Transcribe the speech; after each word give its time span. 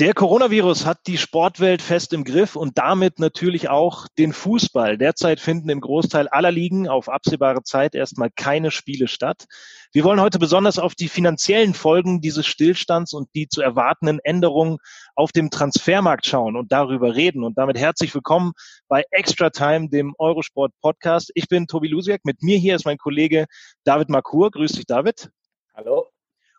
Der 0.00 0.12
Coronavirus 0.12 0.86
hat 0.86 1.06
die 1.06 1.18
Sportwelt 1.18 1.80
fest 1.80 2.12
im 2.12 2.24
Griff 2.24 2.56
und 2.56 2.78
damit 2.78 3.20
natürlich 3.20 3.68
auch 3.68 4.08
den 4.18 4.32
Fußball. 4.32 4.98
Derzeit 4.98 5.38
finden 5.38 5.68
im 5.68 5.80
Großteil 5.80 6.26
aller 6.26 6.50
Ligen 6.50 6.88
auf 6.88 7.08
absehbare 7.08 7.62
Zeit 7.62 7.94
erstmal 7.94 8.28
keine 8.34 8.72
Spiele 8.72 9.06
statt. 9.06 9.44
Wir 9.92 10.02
wollen 10.02 10.20
heute 10.20 10.40
besonders 10.40 10.80
auf 10.80 10.96
die 10.96 11.06
finanziellen 11.06 11.74
Folgen 11.74 12.20
dieses 12.20 12.44
Stillstands 12.44 13.12
und 13.12 13.28
die 13.36 13.46
zu 13.46 13.62
erwartenden 13.62 14.18
Änderungen 14.24 14.78
auf 15.14 15.30
dem 15.30 15.48
Transfermarkt 15.48 16.26
schauen 16.26 16.56
und 16.56 16.72
darüber 16.72 17.14
reden. 17.14 17.44
Und 17.44 17.56
damit 17.56 17.78
herzlich 17.78 18.12
willkommen 18.16 18.50
bei 18.88 19.04
Extra 19.12 19.50
Time, 19.50 19.90
dem 19.90 20.16
Eurosport 20.18 20.72
Podcast. 20.80 21.30
Ich 21.36 21.46
bin 21.46 21.68
Tobi 21.68 21.86
Lusiak. 21.86 22.24
Mit 22.24 22.42
mir 22.42 22.58
hier 22.58 22.74
ist 22.74 22.84
mein 22.84 22.98
Kollege 22.98 23.46
David 23.84 24.08
Markur. 24.08 24.50
Grüß 24.50 24.72
dich, 24.72 24.86
David. 24.86 25.30
Hallo. 25.72 26.13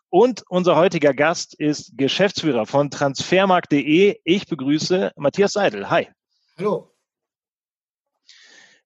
Und 0.08 0.44
unser 0.48 0.76
heutiger 0.76 1.14
Gast 1.14 1.54
ist 1.54 1.98
Geschäftsführer 1.98 2.66
von 2.66 2.90
transfermarkt.de. 2.90 4.20
Ich 4.24 4.46
begrüße 4.46 5.12
Matthias 5.16 5.52
Seidel. 5.52 5.90
Hi. 5.90 6.08
Hallo. 6.56 6.92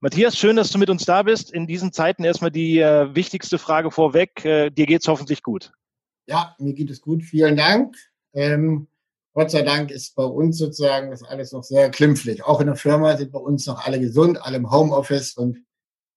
Matthias, 0.00 0.38
schön, 0.38 0.56
dass 0.56 0.70
du 0.70 0.78
mit 0.78 0.88
uns 0.88 1.04
da 1.04 1.22
bist. 1.22 1.52
In 1.52 1.66
diesen 1.66 1.92
Zeiten 1.92 2.24
erstmal 2.24 2.50
die 2.50 2.78
äh, 2.78 3.14
wichtigste 3.14 3.58
Frage 3.58 3.90
vorweg. 3.90 4.44
Äh, 4.46 4.70
dir 4.70 4.86
geht's 4.86 5.08
hoffentlich 5.08 5.42
gut. 5.42 5.72
Ja, 6.26 6.56
mir 6.58 6.72
geht 6.72 6.90
es 6.90 7.02
gut. 7.02 7.22
Vielen 7.22 7.56
Dank. 7.56 7.96
Ähm, 8.32 8.88
Gott 9.34 9.50
sei 9.50 9.62
Dank 9.62 9.90
ist 9.90 10.14
bei 10.16 10.24
uns 10.24 10.56
sozusagen 10.56 11.10
das 11.10 11.22
alles 11.22 11.52
noch 11.52 11.62
sehr 11.62 11.90
klimpflich. 11.90 12.44
Auch 12.44 12.60
in 12.60 12.66
der 12.66 12.76
Firma 12.76 13.16
sind 13.16 13.30
bei 13.30 13.38
uns 13.38 13.66
noch 13.66 13.84
alle 13.84 14.00
gesund, 14.00 14.40
alle 14.40 14.56
im 14.56 14.70
Homeoffice 14.70 15.34
und 15.34 15.58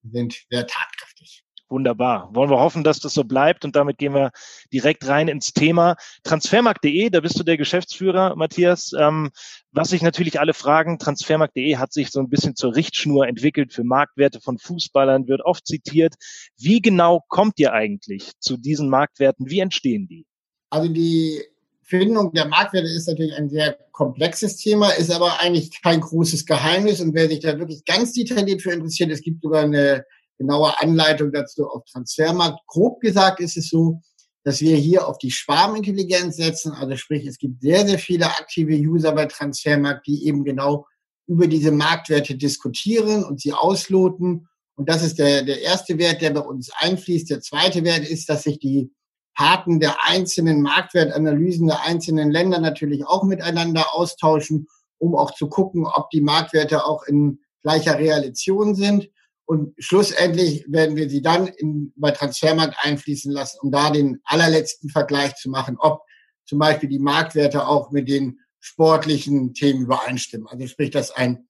sind 0.01 0.45
sehr 0.49 0.65
tatkräftig. 0.65 1.42
Wunderbar. 1.73 2.29
Wollen 2.35 2.51
wir 2.51 2.59
hoffen, 2.59 2.83
dass 2.83 2.99
das 2.99 3.15
so 3.15 3.23
bleibt 3.23 3.65
und 3.65 3.75
damit 3.75 3.97
gehen 3.97 4.13
wir 4.13 4.29
direkt 4.71 5.07
rein 5.07 5.27
ins 5.27 5.53
Thema. 5.53 5.95
Transfermarkt.de, 6.23 7.09
da 7.09 7.19
bist 7.19 7.39
du 7.39 7.43
der 7.43 7.57
Geschäftsführer, 7.57 8.35
Matthias. 8.35 8.91
Ähm, 8.95 9.31
was 9.71 9.89
sich 9.89 10.03
natürlich 10.03 10.39
alle 10.39 10.53
fragen, 10.53 10.99
Transfermarkt.de 10.99 11.77
hat 11.77 11.91
sich 11.91 12.11
so 12.11 12.19
ein 12.19 12.29
bisschen 12.29 12.55
zur 12.55 12.75
Richtschnur 12.75 13.27
entwickelt 13.27 13.73
für 13.73 13.83
Marktwerte 13.83 14.39
von 14.39 14.59
Fußballern, 14.59 15.27
wird 15.27 15.41
oft 15.41 15.65
zitiert. 15.65 16.13
Wie 16.59 16.79
genau 16.79 17.23
kommt 17.27 17.57
ihr 17.57 17.73
eigentlich 17.73 18.33
zu 18.39 18.55
diesen 18.55 18.87
Marktwerten? 18.87 19.49
Wie 19.49 19.59
entstehen 19.59 20.07
die? 20.07 20.27
Also 20.69 20.89
die 20.89 21.41
Findung 21.81 22.33
der 22.33 22.49
Marktwerte 22.49 22.87
ist 22.87 23.07
natürlich 23.07 23.33
ein 23.33 23.49
sehr 23.49 23.79
komplexes 23.93 24.57
Thema, 24.57 24.91
ist 24.91 25.09
aber 25.09 25.39
eigentlich 25.39 25.81
kein 25.81 26.01
großes 26.01 26.45
Geheimnis. 26.45 27.01
Und 27.01 27.15
wer 27.15 27.27
sich 27.27 27.39
da 27.39 27.57
wirklich 27.57 27.83
ganz 27.83 28.13
detailliert 28.13 28.61
für 28.61 28.73
interessiert, 28.73 29.09
es 29.09 29.21
gibt 29.21 29.41
sogar 29.41 29.63
eine 29.63 30.05
genaue 30.37 30.79
Anleitung 30.79 31.31
dazu 31.31 31.67
auf 31.67 31.83
Transfermarkt. 31.85 32.59
Grob 32.67 32.99
gesagt 33.01 33.39
ist 33.39 33.57
es 33.57 33.69
so, 33.69 34.01
dass 34.43 34.61
wir 34.61 34.75
hier 34.75 35.07
auf 35.07 35.17
die 35.17 35.31
Schwarmintelligenz 35.31 36.35
setzen. 36.35 36.73
Also 36.73 36.95
sprich, 36.95 37.25
es 37.25 37.37
gibt 37.37 37.61
sehr, 37.61 37.85
sehr 37.87 37.99
viele 37.99 38.25
aktive 38.25 38.75
User 38.75 39.13
bei 39.13 39.25
Transfermarkt, 39.25 40.05
die 40.07 40.25
eben 40.27 40.43
genau 40.43 40.85
über 41.27 41.47
diese 41.47 41.71
Marktwerte 41.71 42.35
diskutieren 42.35 43.23
und 43.23 43.39
sie 43.39 43.53
ausloten. 43.53 44.47
Und 44.75 44.89
das 44.89 45.03
ist 45.03 45.19
der, 45.19 45.43
der 45.43 45.61
erste 45.61 45.97
Wert, 45.97 46.21
der 46.21 46.31
bei 46.31 46.41
uns 46.41 46.71
einfließt. 46.77 47.29
Der 47.29 47.41
zweite 47.41 47.83
Wert 47.83 48.07
ist, 48.07 48.27
dass 48.27 48.43
sich 48.43 48.59
die 48.59 48.91
Paten 49.35 49.79
der 49.79 49.95
einzelnen 50.05 50.61
Marktwertanalysen 50.61 51.67
der 51.67 51.81
einzelnen 51.83 52.29
Länder 52.29 52.59
natürlich 52.59 53.05
auch 53.05 53.23
miteinander 53.23 53.93
austauschen, 53.93 54.67
um 54.97 55.15
auch 55.15 55.33
zu 55.33 55.47
gucken, 55.47 55.85
ob 55.85 56.09
die 56.09 56.21
Marktwerte 56.21 56.85
auch 56.85 57.03
in 57.03 57.39
gleicher 57.61 57.97
Realisation 57.97 58.75
sind. 58.75 59.09
Und 59.45 59.73
schlussendlich 59.77 60.65
werden 60.67 60.95
wir 60.95 61.09
sie 61.09 61.21
dann 61.21 61.47
in, 61.47 61.93
bei 61.95 62.11
Transfermarkt 62.11 62.77
einfließen 62.79 63.31
lassen, 63.31 63.59
um 63.61 63.71
da 63.71 63.89
den 63.89 64.21
allerletzten 64.23 64.89
Vergleich 64.89 65.35
zu 65.35 65.49
machen, 65.49 65.77
ob 65.79 66.01
zum 66.45 66.59
Beispiel 66.59 66.89
die 66.89 66.99
Marktwerte 66.99 67.67
auch 67.67 67.91
mit 67.91 68.07
den 68.09 68.39
sportlichen 68.59 69.53
Themen 69.53 69.81
übereinstimmen. 69.81 70.47
Also 70.47 70.67
sprich, 70.67 70.91
dass 70.91 71.11
ein 71.11 71.47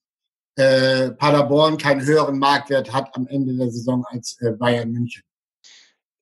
äh, 0.55 1.11
Paderborn 1.11 1.77
keinen 1.77 2.05
höheren 2.05 2.39
Marktwert 2.39 2.91
hat 2.93 3.15
am 3.15 3.27
Ende 3.27 3.55
der 3.55 3.71
Saison 3.71 4.03
als 4.09 4.37
äh, 4.41 4.51
Bayern 4.51 4.91
München. 4.91 5.23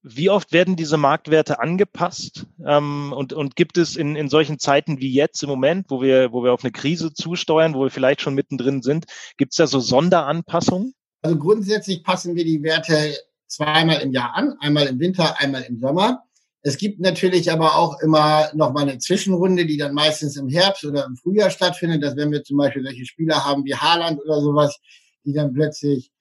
Wie 0.04 0.30
oft 0.30 0.52
werden 0.52 0.76
diese 0.76 0.98
Marktwerte 0.98 1.60
angepasst? 1.60 2.48
Ähm, 2.66 3.14
und, 3.16 3.34
und 3.34 3.56
gibt 3.56 3.78
es 3.78 3.96
in, 3.96 4.16
in 4.16 4.30
solchen 4.30 4.58
Zeiten 4.58 5.00
wie 5.00 5.14
jetzt 5.14 5.44
im 5.44 5.50
Moment, 5.50 5.88
wo 5.90 6.02
wir, 6.02 6.32
wo 6.32 6.44
wir 6.44 6.54
auf 6.54 6.64
eine 6.64 6.72
Krise 6.72 7.14
zusteuern, 7.14 7.76
wo 7.76 7.84
wir 7.84 7.92
vielleicht 7.92 8.22
schon 8.22 8.34
mittendrin 8.34 8.82
sind, 8.82 9.06
gibt 9.38 9.54
es 9.54 9.58
da 9.58 9.68
so 9.68 9.80
Sonderanpassungen? 9.80 10.94
Also 11.22 11.38
grundsätzlich 11.38 12.04
passen 12.04 12.36
wir 12.36 12.46
die 12.46 12.64
Werte 12.64 13.16
zweimal 13.48 14.02
im 14.02 14.12
Jahr 14.12 14.34
an, 14.36 14.56
einmal 14.60 14.88
im 14.88 15.00
Winter, 15.00 15.40
einmal 15.40 15.64
im 15.64 15.80
Sommer. 15.80 16.24
Es 16.64 16.78
gibt 16.78 17.00
natürlich 17.00 17.52
aber 17.52 17.76
auch 17.76 18.00
immer 18.02 18.50
noch 18.54 18.72
mal 18.72 18.84
eine 18.84 19.00
Zwischenrunde, 19.00 19.66
die 19.66 19.78
dann 19.78 19.94
meistens 19.94 20.38
im 20.38 20.48
Herbst 20.48 20.86
oder 20.86 21.06
im 21.06 21.16
Frühjahr 21.16 21.50
stattfindet, 21.50 22.04
dass 22.04 22.16
wenn 22.16 22.32
wir 22.32 22.44
zum 22.44 22.58
Beispiel 22.58 22.84
solche 22.84 23.06
Spieler 23.06 23.44
haben 23.44 23.66
wie 23.66 23.76
Haaland 23.76 24.22
oder 24.24 24.42
sowas, 24.42 24.80
die 25.26 25.34
dann 25.34 25.54
plötzlich 25.54 26.12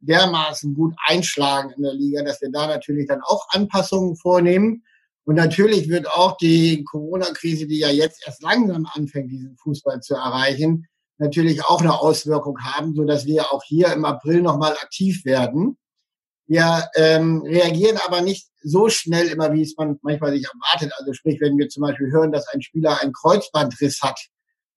dermaßen 0.00 0.74
gut 0.74 0.94
einschlagen 1.06 1.72
in 1.76 1.82
der 1.82 1.94
Liga, 1.94 2.22
dass 2.22 2.40
wir 2.40 2.50
da 2.50 2.66
natürlich 2.66 3.08
dann 3.08 3.22
auch 3.22 3.46
Anpassungen 3.50 4.16
vornehmen. 4.16 4.84
Und 5.24 5.36
natürlich 5.36 5.88
wird 5.88 6.08
auch 6.08 6.36
die 6.36 6.84
Corona-Krise, 6.84 7.66
die 7.66 7.78
ja 7.78 7.90
jetzt 7.90 8.22
erst 8.26 8.42
langsam 8.42 8.86
anfängt, 8.92 9.32
diesen 9.32 9.56
Fußball 9.56 10.00
zu 10.00 10.14
erreichen, 10.14 10.86
natürlich 11.24 11.64
auch 11.64 11.80
eine 11.80 11.98
Auswirkung 11.98 12.58
haben, 12.60 12.94
so 12.94 13.04
dass 13.04 13.26
wir 13.26 13.52
auch 13.52 13.62
hier 13.64 13.92
im 13.92 14.04
April 14.04 14.42
nochmal 14.42 14.72
aktiv 14.72 15.24
werden. 15.24 15.76
Wir 16.46 16.88
ähm, 16.94 17.42
reagieren 17.42 17.98
aber 18.06 18.20
nicht 18.20 18.48
so 18.62 18.88
schnell 18.88 19.28
immer, 19.28 19.52
wie 19.52 19.62
es 19.62 19.76
man 19.76 19.98
manchmal 20.02 20.32
sich 20.32 20.44
erwartet. 20.44 20.92
Also 20.98 21.12
sprich, 21.14 21.40
wenn 21.40 21.56
wir 21.56 21.68
zum 21.68 21.82
Beispiel 21.82 22.12
hören, 22.12 22.32
dass 22.32 22.46
ein 22.48 22.62
Spieler 22.62 23.00
einen 23.00 23.12
Kreuzbandriss 23.12 24.02
hat, 24.02 24.20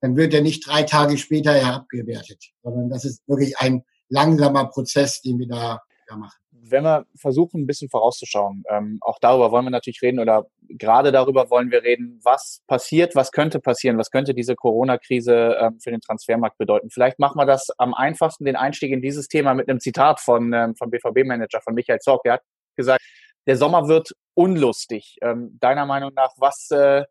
dann 0.01 0.15
wird 0.15 0.33
er 0.33 0.41
nicht 0.41 0.67
drei 0.67 0.83
Tage 0.83 1.17
später 1.17 1.53
herabgewertet, 1.53 2.43
sondern 2.63 2.89
das 2.89 3.03
ist 3.03 3.27
wirklich 3.27 3.57
ein 3.57 3.83
langsamer 4.09 4.65
Prozess, 4.65 5.21
den 5.21 5.39
wir 5.39 5.47
da, 5.47 5.81
da 6.07 6.15
machen 6.15 6.37
wenn 6.71 6.83
wir 6.83 7.05
versuchen, 7.15 7.61
ein 7.61 7.67
bisschen 7.67 7.89
vorauszuschauen, 7.89 8.63
ähm, 8.69 8.99
auch 9.01 9.19
darüber 9.19 9.51
wollen 9.51 9.65
wir 9.65 9.71
natürlich 9.71 10.01
reden 10.01 10.19
oder 10.19 10.47
gerade 10.69 11.11
darüber 11.11 11.49
wollen 11.49 11.71
wir 11.71 11.83
reden, 11.83 12.19
was 12.23 12.61
passiert, 12.67 13.15
was 13.15 13.31
könnte 13.31 13.59
passieren, 13.59 13.97
was 13.97 14.11
könnte 14.11 14.33
diese 14.33 14.55
Corona-Krise 14.55 15.57
ähm, 15.59 15.79
für 15.79 15.91
den 15.91 16.01
Transfermarkt 16.01 16.57
bedeuten. 16.57 16.89
Vielleicht 16.89 17.19
machen 17.19 17.37
wir 17.37 17.45
das 17.45 17.69
am 17.77 17.93
einfachsten, 17.93 18.45
den 18.45 18.55
Einstieg 18.55 18.91
in 18.91 19.01
dieses 19.01 19.27
Thema 19.27 19.53
mit 19.53 19.69
einem 19.69 19.79
Zitat 19.79 20.19
von, 20.19 20.53
ähm, 20.53 20.75
vom 20.75 20.89
BVB-Manager, 20.89 21.61
von 21.61 21.73
Michael 21.73 21.99
Zorc. 21.99 22.21
Er 22.25 22.33
hat 22.33 22.43
gesagt, 22.75 23.01
der 23.45 23.57
Sommer 23.57 23.87
wird 23.87 24.11
unlustig. 24.33 25.17
Ähm, 25.21 25.57
deiner 25.59 25.85
Meinung 25.85 26.13
nach, 26.13 26.31
was 26.37 26.69
äh, 26.71 27.05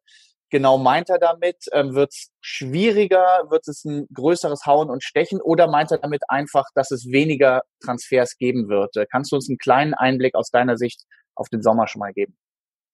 genau 0.50 0.78
meint 0.78 1.10
er 1.10 1.18
damit? 1.18 1.56
Ähm, 1.72 1.94
wird 1.94 2.12
es 2.12 2.30
schwieriger? 2.40 3.46
Wird 3.50 3.66
es 3.68 3.84
ein 3.84 4.06
größeres 4.12 4.66
Hauen 4.66 4.90
und 4.90 5.02
Stechen? 5.02 5.40
Oder 5.40 5.68
meint 5.68 5.90
er 5.90 5.98
damit 5.98 6.22
einfach, 6.28 6.64
dass 6.74 6.90
es 6.90 7.06
weniger 7.10 7.62
Transfers 7.84 8.36
geben 8.36 8.68
wird? 8.68 8.96
Äh, 8.96 9.06
kannst 9.10 9.32
du 9.32 9.36
uns 9.36 9.48
einen 9.48 9.58
kleinen 9.58 9.94
Einblick 9.94 10.34
aus 10.34 10.50
deiner 10.50 10.76
Sicht 10.76 11.02
auf 11.34 11.48
den 11.48 11.62
Sommer 11.62 11.88
schon 11.88 12.00
mal 12.00 12.12
geben? 12.12 12.36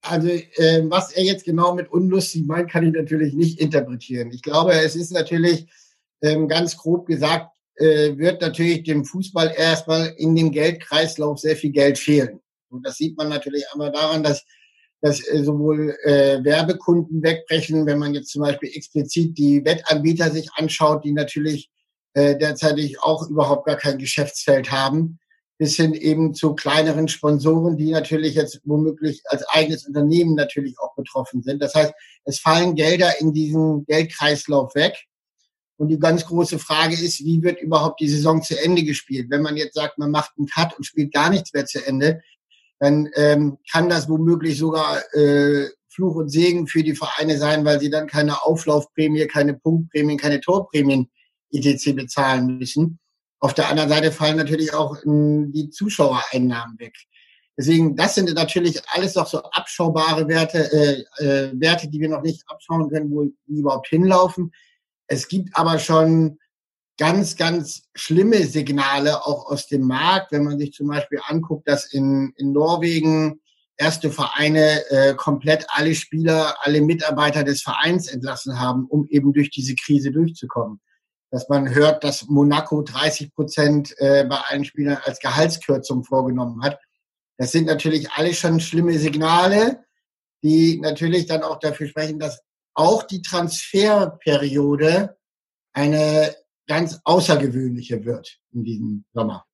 Also 0.03 0.29
äh, 0.29 0.83
was 0.85 1.13
er 1.13 1.23
jetzt 1.23 1.45
genau 1.45 1.75
mit 1.75 1.89
unlustig 1.91 2.45
meint, 2.47 2.71
kann 2.71 2.87
ich 2.87 2.93
natürlich 2.93 3.35
nicht 3.35 3.61
interpretieren. 3.61 4.33
Ich 4.33 4.43
glaube, 4.43 4.73
es 4.73 4.97
ist 4.97 5.13
natürlich 5.13 5.69
ähm, 6.23 6.49
ganz 6.49 6.77
grob 6.77 7.07
gesagt, 7.07 7.51
äh, 7.77 8.17
wird 8.19 8.41
natürlich 8.41 8.83
dem 8.83 9.05
Fußball 9.05 9.55
erstmal 9.57 10.13
in 10.17 10.35
dem 10.35 10.51
Geldkreislauf 10.51 11.39
sehr 11.39 11.57
viel 11.57 11.71
Geld 11.71 11.99
fehlen. 11.99 12.41
Und 12.69 12.85
das 12.87 12.97
sieht 12.97 13.17
man 13.17 13.29
natürlich 13.29 13.65
einmal 13.73 13.93
daran, 13.93 14.23
dass 14.23 14.45
dass 15.03 15.21
äh, 15.29 15.43
sowohl 15.45 15.97
äh, 16.05 16.43
Werbekunden 16.43 17.23
wegbrechen, 17.23 17.85
wenn 17.87 17.99
man 17.99 18.15
jetzt 18.15 18.31
zum 18.31 18.43
Beispiel 18.43 18.71
explizit 18.73 19.37
die 19.37 19.65
Wettanbieter 19.65 20.31
sich 20.31 20.49
anschaut, 20.55 21.05
die 21.05 21.13
natürlich 21.13 21.71
äh, 22.15 22.39
derzeitig 22.39 23.03
auch 23.03 23.29
überhaupt 23.29 23.67
gar 23.67 23.77
kein 23.77 23.99
Geschäftsfeld 23.99 24.71
haben, 24.71 25.19
bis 25.59 25.77
hin 25.77 25.93
eben 25.93 26.35
zu 26.35 26.55
kleineren 26.55 27.09
Sponsoren, 27.09 27.77
die 27.77 27.91
natürlich 27.91 28.37
jetzt 28.37 28.61
womöglich 28.65 29.23
als 29.27 29.45
eigenes 29.49 29.87
Unternehmen 29.87 30.35
natürlich 30.35 30.79
auch 30.79 30.95
betroffen 30.95 31.43
sind. 31.43 31.61
Das 31.61 31.75
heißt, 31.75 31.93
es 32.25 32.39
fallen 32.39 32.77
Gelder 32.77 33.21
in 33.21 33.33
diesen 33.33 33.85
Geldkreislauf 33.87 34.75
weg. 34.75 35.05
Und 35.79 35.89
die 35.89 35.99
ganz 35.99 36.27
große 36.27 36.61
Frage 36.61 36.95
ist, 36.95 37.25
wie 37.25 37.43
wird 37.43 37.61
überhaupt 37.61 38.01
die 38.01 38.09
Saison 38.09 38.41
zu 38.41 38.57
Ende 38.63 38.85
gespielt? 38.85 39.31
Wenn 39.31 39.43
man 39.43 39.57
jetzt 39.57 39.75
sagt, 39.75 39.99
man 39.99 40.13
macht 40.13 40.33
einen 40.39 40.47
Cut 40.47 40.77
und 40.77 40.85
spielt 40.85 41.13
gar 41.13 41.29
nichts 41.29 41.53
mehr 41.53 41.67
zu 41.67 41.85
Ende, 41.85 42.23
dann 42.83 43.09
ähm, 43.15 43.59
kann 43.71 43.89
das 43.89 44.09
womöglich 44.09 44.59
sogar 44.59 44.99
äh, 45.15 45.69
Fluch 45.87 46.17
und 46.17 46.31
Segen 46.31 46.67
für 46.67 46.83
die 46.83 46.97
Vereine 46.97 47.39
sein, 47.39 47.65
weil 47.65 47.79
sie 47.79 47.91
dann 47.91 48.09
keine 48.09 48.43
Auflaufprämie, 48.43 49.29
keine 49.29 49.55
Punktprämien, 49.55 50.19
keine 50.19 50.41
Torprämien 50.41 51.09
etc. 51.53 51.93
bezahlen 51.95 52.59
müssen. 52.59 52.99
Auf 53.39 53.55
der 53.55 53.69
anderen 53.69 53.89
Seite 53.89 54.11
fallen 54.11 54.37
natürlich 54.37 54.75
auch 54.75 54.97
ähm, 55.07 55.53
die 55.53 55.71
Zuschauereinnahmen 55.71 56.77
weg. 56.81 56.97
Deswegen, 57.57 57.95
das 57.95 58.17
sind 58.17 58.35
natürlich 58.35 58.81
alles 58.89 59.15
noch 59.15 59.29
so 59.29 59.43
abschaubare 59.43 60.27
Werte, 60.27 60.73
äh, 60.73 61.25
äh, 61.25 61.53
Werte, 61.55 61.89
die 61.89 62.01
wir 62.01 62.09
noch 62.09 62.23
nicht 62.23 62.43
abschauen 62.49 62.91
können, 62.91 63.13
wo 63.13 63.27
die 63.47 63.61
überhaupt 63.61 63.87
hinlaufen. 63.87 64.51
Es 65.07 65.29
gibt 65.29 65.57
aber 65.57 65.79
schon 65.79 66.41
ganz, 67.03 67.35
ganz 67.35 67.89
schlimme 67.97 68.47
Signale 68.47 69.27
auch 69.27 69.51
aus 69.51 69.67
dem 69.67 69.83
Markt, 69.83 70.31
wenn 70.31 70.45
man 70.45 70.57
sich 70.57 70.73
zum 70.73 70.87
Beispiel 70.87 71.19
anguckt, 71.27 71.67
dass 71.67 71.93
in, 71.93 72.33
in 72.37 72.53
Norwegen 72.53 73.41
erste 73.77 74.13
Vereine 74.13 74.89
äh, 74.89 75.15
komplett 75.15 75.67
alle 75.71 75.97
Spieler, 75.97 76.55
alle 76.61 76.81
Mitarbeiter 76.81 77.43
des 77.43 77.61
Vereins 77.61 78.07
entlassen 78.07 78.61
haben, 78.61 78.87
um 78.87 79.09
eben 79.09 79.33
durch 79.33 79.51
diese 79.51 79.75
Krise 79.75 80.13
durchzukommen. 80.13 80.81
Dass 81.33 81.49
man 81.49 81.75
hört, 81.75 82.05
dass 82.05 82.29
Monaco 82.29 82.83
30 82.83 83.35
Prozent 83.35 83.99
äh, 83.99 84.25
bei 84.25 84.37
allen 84.37 84.65
Spielern 84.65 84.99
als 85.03 85.19
Gehaltskürzung 85.19 86.05
vorgenommen 86.05 86.63
hat. 86.63 86.79
Das 87.37 87.51
sind 87.51 87.67
natürlich 87.67 88.13
alle 88.13 88.33
schon 88.33 88.61
schlimme 88.61 88.97
Signale, 88.97 89.83
die 90.45 90.79
natürlich 90.79 91.27
dann 91.27 91.43
auch 91.43 91.59
dafür 91.59 91.89
sprechen, 91.89 92.21
dass 92.21 92.43
auch 92.75 93.03
die 93.03 93.23
Transferperiode 93.23 95.17
eine 95.73 96.37
ganz 96.73 97.01
außergewöhnliche 97.05 98.07
wird 98.07 98.39
in 98.51 98.65
diesem 98.65 99.05
Sommer. 99.13 99.45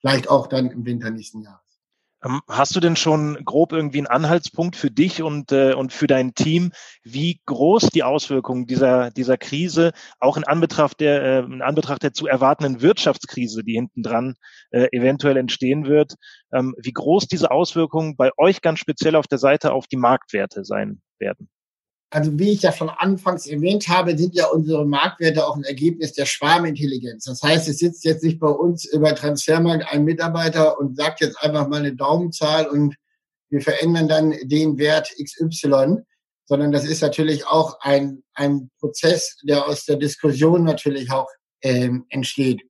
Vielleicht 0.00 0.28
auch 0.28 0.46
dann 0.46 0.70
im 0.70 0.86
Winter 0.86 1.10
nächsten 1.10 1.42
Jahres. 1.42 1.80
Ähm, 2.24 2.42
hast 2.48 2.76
du 2.76 2.80
denn 2.80 2.94
schon 2.94 3.44
grob 3.44 3.72
irgendwie 3.72 3.98
einen 3.98 4.06
Anhaltspunkt 4.06 4.76
für 4.76 4.92
dich 4.92 5.20
und, 5.20 5.50
äh, 5.50 5.74
und 5.74 5.92
für 5.92 6.06
dein 6.06 6.32
Team, 6.34 6.70
wie 7.02 7.40
groß 7.46 7.88
die 7.88 8.04
Auswirkungen 8.04 8.66
dieser, 8.66 9.10
dieser 9.10 9.36
Krise, 9.36 9.90
auch 10.20 10.36
in 10.36 10.44
Anbetracht 10.44 11.00
der, 11.00 11.22
äh, 11.22 11.38
in 11.40 11.60
Anbetracht 11.60 12.04
der 12.04 12.12
zu 12.12 12.28
erwartenden 12.28 12.82
Wirtschaftskrise, 12.82 13.64
die 13.64 13.74
hinten 13.74 14.04
dran 14.04 14.36
äh, 14.70 14.86
eventuell 14.92 15.36
entstehen 15.36 15.86
wird, 15.86 16.14
ähm, 16.52 16.76
wie 16.78 16.92
groß 16.92 17.26
diese 17.26 17.50
Auswirkungen 17.50 18.14
bei 18.14 18.30
euch 18.36 18.62
ganz 18.62 18.78
speziell 18.78 19.16
auf 19.16 19.26
der 19.26 19.38
Seite 19.38 19.72
auf 19.72 19.88
die 19.88 19.96
Marktwerte 19.96 20.64
sein 20.64 21.02
werden? 21.18 21.50
Also 22.14 22.38
wie 22.38 22.52
ich 22.52 22.62
ja 22.62 22.70
schon 22.70 22.90
anfangs 22.90 23.48
erwähnt 23.48 23.88
habe, 23.88 24.16
sind 24.16 24.36
ja 24.36 24.46
unsere 24.46 24.86
Marktwerte 24.86 25.44
auch 25.44 25.56
ein 25.56 25.64
Ergebnis 25.64 26.12
der 26.12 26.26
Schwarmintelligenz. 26.26 27.24
Das 27.24 27.42
heißt, 27.42 27.68
es 27.68 27.78
sitzt 27.78 28.04
jetzt 28.04 28.22
nicht 28.22 28.38
bei 28.38 28.50
uns 28.50 28.84
über 28.84 29.16
Transfermarkt 29.16 29.84
ein 29.88 30.04
Mitarbeiter 30.04 30.78
und 30.78 30.96
sagt 30.96 31.20
jetzt 31.20 31.36
einfach 31.42 31.66
mal 31.66 31.80
eine 31.80 31.96
Daumenzahl 31.96 32.68
und 32.68 32.94
wir 33.50 33.60
verändern 33.60 34.06
dann 34.06 34.32
den 34.44 34.78
Wert 34.78 35.10
XY, 35.20 36.04
sondern 36.44 36.70
das 36.70 36.84
ist 36.84 37.02
natürlich 37.02 37.48
auch 37.48 37.80
ein, 37.80 38.22
ein 38.34 38.70
Prozess, 38.78 39.36
der 39.42 39.66
aus 39.66 39.84
der 39.84 39.96
Diskussion 39.96 40.62
natürlich 40.62 41.10
auch 41.10 41.26
ähm, 41.62 42.06
entsteht. 42.10 42.62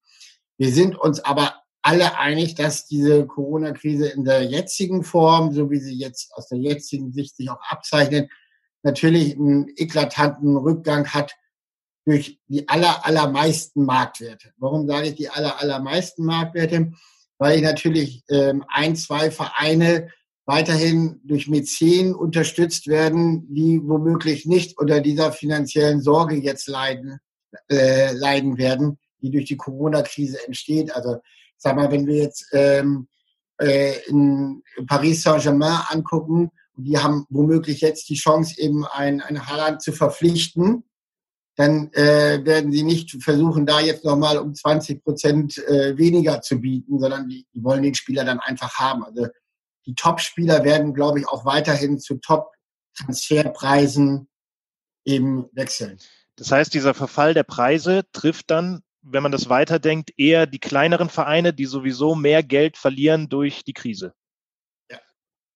Wir 0.57 0.73
sind 0.73 0.99
uns 0.99 1.21
aber 1.21 1.57
alle 1.83 2.17
einig, 2.17 2.55
dass 2.55 2.87
diese 2.87 3.27
Corona-Krise 3.27 4.07
in 4.07 4.25
der 4.25 4.43
jetzigen 4.45 5.05
Form, 5.05 5.53
so 5.53 5.71
wie 5.71 5.81
sie 5.81 5.99
jetzt 5.99 6.33
aus 6.33 6.49
der 6.49 6.61
jetzigen 6.61 7.13
Sicht 7.13 7.37
sich 7.37 7.51
auch 7.51 7.61
abzeichnet, 7.69 8.31
natürlich 8.85 9.35
einen 9.35 9.69
eklatanten 9.77 10.57
Rückgang 10.57 11.09
hat 11.09 11.35
durch 12.07 12.39
die 12.49 12.69
aller, 12.69 13.05
allermeisten 13.05 13.85
Marktwerte. 13.85 14.53
Warum 14.59 14.87
sage 14.87 15.09
ich 15.09 15.15
die 15.15 15.29
aller, 15.29 15.61
allermeisten 15.61 16.25
Marktwerte? 16.25 16.93
Weil 17.39 17.57
ich 17.57 17.63
natürlich 17.63 18.23
ähm, 18.29 18.65
ein, 18.69 18.95
zwei 18.95 19.31
Vereine 19.31 20.11
weiterhin 20.47 21.21
durch 21.25 21.49
Mäzen 21.49 22.15
unterstützt 22.15 22.87
werden, 22.87 23.53
die 23.53 23.81
womöglich 23.83 24.45
nicht 24.45 24.77
unter 24.79 25.01
dieser 25.01 25.33
finanziellen 25.33 26.03
Sorge 26.03 26.37
jetzt 26.37 26.69
leiden, 26.69 27.19
äh, 27.71 28.13
leiden 28.13 28.59
werden, 28.59 28.99
die 29.23 29.31
durch 29.31 29.47
die 29.47 29.57
Corona-Krise 29.57 30.47
entsteht. 30.47 30.95
Also 30.95 31.21
sag 31.57 31.77
mal, 31.77 31.91
wenn 31.91 32.07
wir 32.07 32.17
jetzt 32.17 32.47
ähm, 32.53 33.09
äh, 33.59 33.95
in 34.09 34.63
Paris 34.87 35.23
Saint-Germain 35.23 35.87
angucken, 35.89 36.51
die 36.77 36.99
haben 36.99 37.27
womöglich 37.29 37.81
jetzt 37.81 38.09
die 38.09 38.17
Chance, 38.17 38.61
eben 38.61 38.85
ein, 38.87 39.21
ein 39.21 39.47
Haaland 39.47 39.83
zu 39.83 39.93
verpflichten. 39.93 40.83
Dann 41.57 41.93
äh, 41.93 42.45
werden 42.45 42.73
sie 42.73 42.83
nicht 42.83 43.23
versuchen, 43.23 43.65
da 43.65 43.79
jetzt 43.81 44.05
nochmal 44.05 44.39
um 44.39 44.53
20 44.55 45.05
Prozent 45.05 45.57
äh, 45.59 45.97
weniger 45.97 46.41
zu 46.41 46.61
bieten, 46.61 46.99
sondern 46.99 47.29
die, 47.29 47.47
die 47.55 47.63
wollen 47.63 47.85
den 47.85 47.95
Spieler 47.95 48.25
dann 48.25 48.41
einfach 48.41 48.75
haben. 48.75 49.05
Also 49.05 49.29
die 49.87 49.95
Top-Spieler 49.95 50.65
werden, 50.65 50.95
glaube 50.95 51.21
ich, 51.21 51.29
auch 51.29 51.45
weiterhin 51.45 52.01
zu 52.01 52.17
Top-Transferpreisen 52.17 54.27
eben 55.05 55.47
wechseln. 55.53 55.99
Das 56.37 56.51
heißt, 56.51 56.75
dieser 56.75 56.95
Verfall 56.95 57.35
der 57.35 57.45
Preise 57.45 58.03
trifft 58.13 58.51
dann, 58.51 58.81
wenn 59.03 59.23
man 59.23 59.31
das 59.31 59.49
weiterdenkt, 59.49 60.11
eher 60.17 60.47
die 60.47 60.59
kleineren 60.59 61.11
Vereine, 61.11 61.53
die 61.53 61.67
sowieso 61.67 62.17
mehr 62.17 62.43
Geld 62.43 62.77
verlieren 62.77 63.29
durch 63.29 63.63
die 63.63 63.75
Krise. 63.75 64.15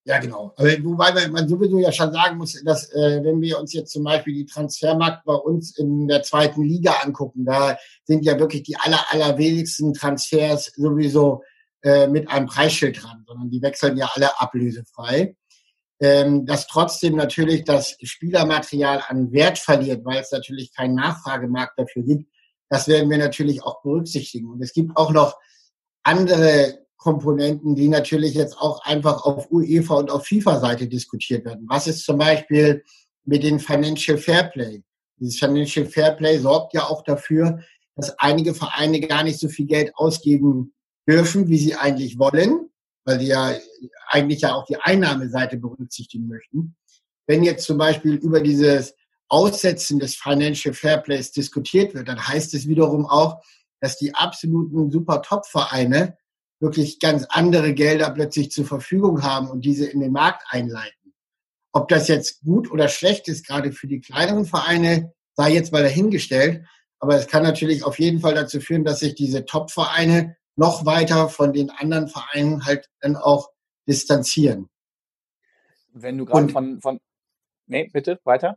Ja, 0.09 0.19
genau. 0.19 0.55
Aber 0.57 0.71
wobei 0.85 1.29
man 1.29 1.47
sowieso 1.47 1.79
ja 1.81 1.93
schon 1.93 2.11
sagen 2.15 2.39
muss, 2.39 2.59
dass 2.65 2.91
äh, 2.95 3.23
wenn 3.23 3.43
wir 3.43 3.59
uns 3.59 3.75
jetzt 3.75 3.93
zum 3.93 4.05
Beispiel 4.05 4.33
die 4.33 4.47
Transfermarkt 4.47 5.27
bei 5.27 5.35
uns 5.35 5.77
in 5.77 6.09
der 6.09 6.23
zweiten 6.23 6.63
Liga 6.63 6.93
angucken, 7.03 7.45
da 7.45 7.77
sind 8.05 8.25
ja 8.25 8.39
wirklich 8.39 8.63
die 8.63 8.77
aller, 8.77 9.05
allerwenigsten 9.11 9.93
Transfers 9.93 10.73
sowieso 10.75 11.43
äh, 11.83 12.07
mit 12.07 12.27
einem 12.31 12.47
Preisschild 12.47 13.03
dran, 13.03 13.23
sondern 13.27 13.51
die 13.51 13.61
wechseln 13.61 13.99
ja 13.99 14.09
alle 14.15 14.41
ablösefrei. 14.41 15.37
Ähm, 16.01 16.47
dass 16.47 16.69
trotzdem 16.69 17.15
natürlich 17.15 17.65
das 17.65 17.99
Spielermaterial 18.03 19.03
an 19.09 19.31
Wert 19.31 19.59
verliert, 19.59 20.07
weil 20.07 20.23
es 20.23 20.33
natürlich 20.33 20.75
keinen 20.75 20.95
Nachfragemarkt 20.95 21.79
dafür 21.79 22.03
gibt, 22.03 22.33
das 22.71 22.89
werden 22.89 23.11
wir 23.11 23.19
natürlich 23.19 23.63
auch 23.63 23.83
berücksichtigen. 23.83 24.49
Und 24.49 24.63
es 24.63 24.73
gibt 24.73 24.97
auch 24.97 25.11
noch 25.11 25.37
andere 26.03 26.79
Komponenten, 26.99 27.77
die 27.77 27.89
natürlich 27.89 28.35
jetzt 28.35 28.59
auch 28.59 28.85
einfach 28.85 29.25
auf 29.25 29.51
UEFA 29.51 29.95
und 29.95 30.11
auf 30.11 30.27
FIFA-Seite 30.27 30.89
diskutiert 30.89 31.45
werden. 31.45 31.65
Was 31.69 31.87
ist 31.87 32.05
zum 32.05 32.19
Beispiel 32.19 32.85
mit 33.25 33.45
dem 33.45 33.61
Financial 33.61 34.19
Fairplay? 34.19 34.83
Dieses 35.19 35.39
Financial 35.39 35.87
Fairplay 35.87 36.39
sorgt 36.39 36.75
ja 36.75 36.83
auch 36.83 37.03
dafür, 37.05 37.61
dass 37.95 38.19
einige 38.19 38.53
Vereine 38.53 39.01
gar 39.01 39.23
nicht 39.23 39.39
so 39.39 39.49
viel 39.49 39.67
Geld 39.67 39.93
ausgeben 39.95 40.75
dürfen, 41.09 41.49
wie 41.49 41.59
sie 41.59 41.77
eigentlich 41.77 42.19
wollen, 42.19 42.69
weil 43.05 43.21
sie 43.21 43.29
ja 43.29 43.55
eigentlich 44.09 44.43
ja 44.43 44.55
auch 44.55 44.67
die 44.67 44.77
Einnahmeseite 44.77 45.57
berücksichtigen 45.57 46.27
möchten. 46.27 46.77
Wenn 47.27 47.45
jetzt 47.45 47.65
zum 47.65 47.79
Beispiel 47.79 48.15
über 48.15 48.41
dieses 48.41 48.95
Aussetzen 49.29 50.01
des 50.01 50.17
Financial 50.17 50.75
Fairplays 50.75 51.31
diskutiert 51.31 51.95
wird, 51.95 52.09
dann 52.09 52.27
heißt 52.27 52.55
es 52.55 52.67
wiederum 52.67 53.07
auch, 53.07 53.43
dass 53.81 53.99
die 53.99 54.15
absoluten 54.15 54.91
super 54.91 55.23
Top-Vereine 55.23 56.17
wirklich 56.61 56.99
ganz 57.01 57.25
andere 57.29 57.75
Gelder 57.75 58.11
plötzlich 58.11 58.51
zur 58.51 58.67
Verfügung 58.67 59.23
haben 59.23 59.49
und 59.49 59.65
diese 59.65 59.87
in 59.87 60.01
den 60.01 60.13
Markt 60.13 60.43
einleiten. 60.49 61.15
Ob 61.73 61.89
das 61.89 62.09
jetzt 62.09 62.41
gut 62.43 62.71
oder 62.71 62.89
schlecht 62.89 63.29
ist, 63.29 63.47
gerade 63.47 63.73
für 63.73 63.87
die 63.87 64.01
kleineren 64.01 64.45
Vereine, 64.45 65.13
sei 65.35 65.53
jetzt 65.53 65.73
mal 65.73 65.83
dahingestellt. 65.83 66.67
Aber 66.99 67.15
es 67.15 67.29
kann 67.29 67.45
natürlich 67.45 67.85
auf 67.85 67.99
jeden 67.99 68.21
Fall 68.21 68.35
dazu 68.35 68.61
führen, 68.61 68.85
dass 68.85 69.01
sich 69.01 69.15
diese 69.15 69.45
Top-Vereine 69.45 70.37
noch 70.57 70.85
weiter 70.85 71.29
von 71.29 71.53
den 71.53 71.71
anderen 71.71 72.09
Vereinen 72.09 72.65
halt 72.65 72.89
dann 73.01 73.15
auch 73.15 73.51
distanzieren. 73.87 74.69
Wenn 75.93 76.19
du 76.19 76.25
gerade 76.25 76.49
von, 76.49 76.81
von, 76.81 77.01
nee, 77.67 77.89
bitte, 77.93 78.19
weiter. 78.25 78.57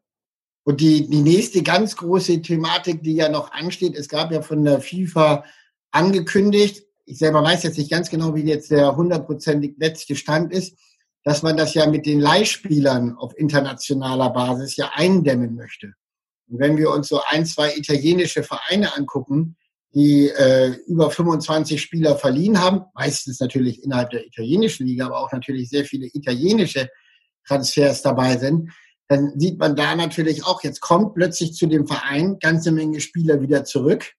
Und 0.64 0.82
die, 0.82 1.08
die 1.08 1.22
nächste 1.22 1.64
ganz 1.64 1.96
große 1.96 2.42
Thematik, 2.42 3.04
die 3.04 3.16
ja 3.16 3.30
noch 3.30 3.52
ansteht, 3.52 3.96
es 3.96 4.10
gab 4.10 4.32
ja 4.32 4.42
von 4.42 4.64
der 4.64 4.82
FIFA 4.82 5.44
angekündigt, 5.92 6.84
ich 7.12 7.18
selber 7.18 7.44
weiß 7.44 7.64
jetzt 7.64 7.78
nicht 7.78 7.92
ganz 7.92 8.10
genau, 8.10 8.36
wie 8.36 8.44
jetzt 8.44 8.72
der 8.72 8.96
hundertprozentig 8.96 9.76
letzte 9.78 10.16
Stand 10.16 10.54
ist, 10.54 10.78
dass 11.26 11.44
man 11.44 11.58
das 11.58 11.74
ja 11.74 11.88
mit 11.88 12.06
den 12.06 12.22
Leihspielern 12.22 13.18
auf 13.18 13.38
internationaler 13.38 14.30
Basis 14.30 14.78
ja 14.78 14.92
eindämmen 14.94 15.56
möchte. 15.56 15.94
Und 16.48 16.60
wenn 16.60 16.78
wir 16.78 16.90
uns 16.90 17.10
so 17.10 17.22
ein, 17.28 17.46
zwei 17.46 17.76
italienische 17.76 18.44
Vereine 18.44 18.96
angucken, 18.96 19.58
die 19.94 20.30
äh, 20.30 20.70
über 20.88 21.12
25 21.12 21.82
Spieler 21.82 22.16
verliehen 22.16 22.62
haben, 22.62 22.86
meistens 22.94 23.42
natürlich 23.42 23.84
innerhalb 23.84 24.12
der 24.12 24.26
italienischen 24.26 24.88
Liga, 24.88 25.08
aber 25.08 25.20
auch 25.20 25.34
natürlich 25.34 25.70
sehr 25.70 25.84
viele 25.84 26.08
italienische 26.14 26.90
Transfers 27.46 28.02
dabei 28.02 28.38
sind, 28.38 28.72
dann 29.10 29.38
sieht 29.38 29.60
man 29.60 29.76
da 29.76 29.98
natürlich 29.98 30.46
auch, 30.46 30.64
jetzt 30.64 30.80
kommt 30.80 31.16
plötzlich 31.16 31.56
zu 31.56 31.68
dem 31.68 31.88
Verein 31.88 32.40
ganze 32.40 32.72
Menge 32.72 33.02
Spieler 33.02 33.42
wieder 33.42 33.66
zurück, 33.66 34.14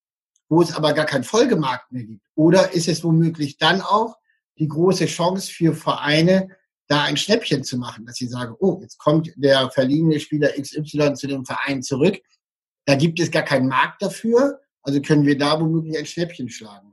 wo 0.52 0.60
es 0.60 0.74
aber 0.74 0.92
gar 0.92 1.06
keinen 1.06 1.24
Folgemarkt 1.24 1.90
mehr 1.92 2.04
gibt? 2.04 2.26
Oder 2.34 2.74
ist 2.74 2.86
es 2.86 3.02
womöglich 3.02 3.56
dann 3.56 3.80
auch 3.80 4.18
die 4.58 4.68
große 4.68 5.06
Chance 5.06 5.50
für 5.50 5.74
Vereine, 5.74 6.50
da 6.88 7.04
ein 7.04 7.16
Schnäppchen 7.16 7.64
zu 7.64 7.78
machen, 7.78 8.04
dass 8.04 8.16
sie 8.16 8.26
sagen, 8.26 8.54
oh, 8.58 8.78
jetzt 8.82 8.98
kommt 8.98 9.32
der 9.36 9.70
verliehene 9.70 10.20
Spieler 10.20 10.50
XY 10.50 11.14
zu 11.14 11.26
dem 11.26 11.46
Verein 11.46 11.82
zurück. 11.82 12.20
Da 12.84 12.96
gibt 12.96 13.18
es 13.18 13.30
gar 13.30 13.44
keinen 13.44 13.66
Markt 13.66 14.02
dafür, 14.02 14.60
also 14.82 15.00
können 15.00 15.24
wir 15.24 15.38
da 15.38 15.58
womöglich 15.58 15.96
ein 15.96 16.04
Schnäppchen 16.04 16.50
schlagen. 16.50 16.92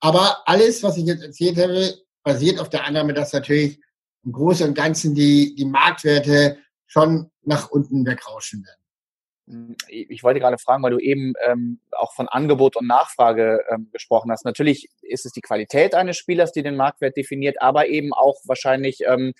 Aber 0.00 0.46
alles, 0.46 0.82
was 0.82 0.98
ich 0.98 1.06
jetzt 1.06 1.22
erzählt 1.22 1.56
habe, 1.56 1.94
basiert 2.22 2.60
auf 2.60 2.68
der 2.68 2.84
Annahme, 2.84 3.14
dass 3.14 3.32
natürlich 3.32 3.80
im 4.24 4.32
Großen 4.32 4.68
und 4.68 4.74
Ganzen 4.74 5.14
die, 5.14 5.54
die 5.54 5.64
Marktwerte 5.64 6.58
schon 6.86 7.30
nach 7.44 7.70
unten 7.70 8.04
wegrauschen 8.04 8.62
werden. 8.62 8.79
Hm, 9.50 9.76
ich 9.88 10.22
wollte 10.22 10.40
gerade 10.40 10.58
fragen, 10.58 10.82
weil 10.82 10.92
du 10.92 10.98
eben 10.98 11.34
ähm, 11.44 11.80
auch 11.92 12.14
von 12.14 12.28
Angebot 12.28 12.76
und 12.76 12.86
Nachfrage 12.86 13.64
ähm, 13.70 13.88
gesprochen 13.92 14.30
hast. 14.30 14.44
Natürlich 14.44 14.88
ist 15.02 15.26
es 15.26 15.32
die 15.32 15.40
Qualität 15.40 15.94
eines 15.94 16.16
Spielers, 16.16 16.52
die 16.52 16.62
den 16.62 16.76
Marktwert 16.76 17.16
definiert, 17.16 17.60
aber 17.60 17.88
eben 17.88 18.12
auch 18.12 18.36
wahrscheinlich, 18.44 19.00
ähm, 19.06 19.32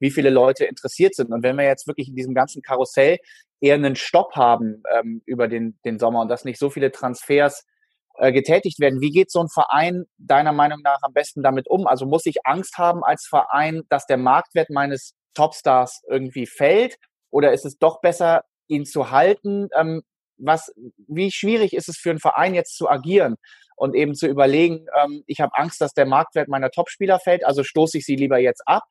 wie 0.00 0.10
viele 0.10 0.30
Leute 0.30 0.64
interessiert 0.64 1.14
sind. 1.14 1.32
Und 1.32 1.42
wenn 1.42 1.56
wir 1.56 1.64
jetzt 1.64 1.86
wirklich 1.86 2.08
in 2.08 2.16
diesem 2.16 2.34
ganzen 2.34 2.62
Karussell 2.62 3.18
eher 3.60 3.74
einen 3.74 3.96
Stopp 3.96 4.36
haben 4.36 4.82
ähm, 4.96 5.22
über 5.26 5.48
den, 5.48 5.78
den 5.84 5.98
Sommer 5.98 6.22
und 6.22 6.28
dass 6.28 6.44
nicht 6.44 6.58
so 6.58 6.70
viele 6.70 6.92
Transfers 6.92 7.66
äh, 8.14 8.32
getätigt 8.32 8.78
werden, 8.80 9.00
wie 9.00 9.10
geht 9.10 9.30
so 9.30 9.40
ein 9.40 9.48
Verein 9.48 10.04
deiner 10.16 10.52
Meinung 10.52 10.80
nach 10.82 10.98
am 11.02 11.12
besten 11.12 11.42
damit 11.42 11.68
um? 11.68 11.86
Also 11.86 12.06
muss 12.06 12.24
ich 12.26 12.38
Angst 12.44 12.78
haben 12.78 13.04
als 13.04 13.26
Verein, 13.28 13.82
dass 13.90 14.06
der 14.06 14.16
Marktwert 14.16 14.70
meines 14.70 15.14
Topstars 15.34 16.02
irgendwie 16.08 16.46
fällt? 16.46 16.96
Oder 17.30 17.52
ist 17.52 17.66
es 17.66 17.76
doch 17.76 18.00
besser, 18.00 18.44
ihn 18.68 18.86
zu 18.86 19.10
halten. 19.10 19.68
Ähm, 19.76 20.02
was, 20.38 20.72
wie 21.08 21.32
schwierig 21.32 21.72
ist 21.72 21.88
es 21.88 21.96
für 21.96 22.10
einen 22.10 22.20
Verein 22.20 22.54
jetzt 22.54 22.76
zu 22.76 22.88
agieren 22.88 23.36
und 23.76 23.94
eben 23.94 24.14
zu 24.14 24.26
überlegen, 24.26 24.86
ähm, 25.02 25.24
ich 25.26 25.40
habe 25.40 25.52
Angst, 25.56 25.80
dass 25.80 25.94
der 25.94 26.06
Marktwert 26.06 26.48
meiner 26.48 26.70
Topspieler 26.70 27.18
fällt, 27.18 27.44
also 27.44 27.64
stoße 27.64 27.98
ich 27.98 28.04
sie 28.04 28.16
lieber 28.16 28.38
jetzt 28.38 28.62
ab, 28.66 28.84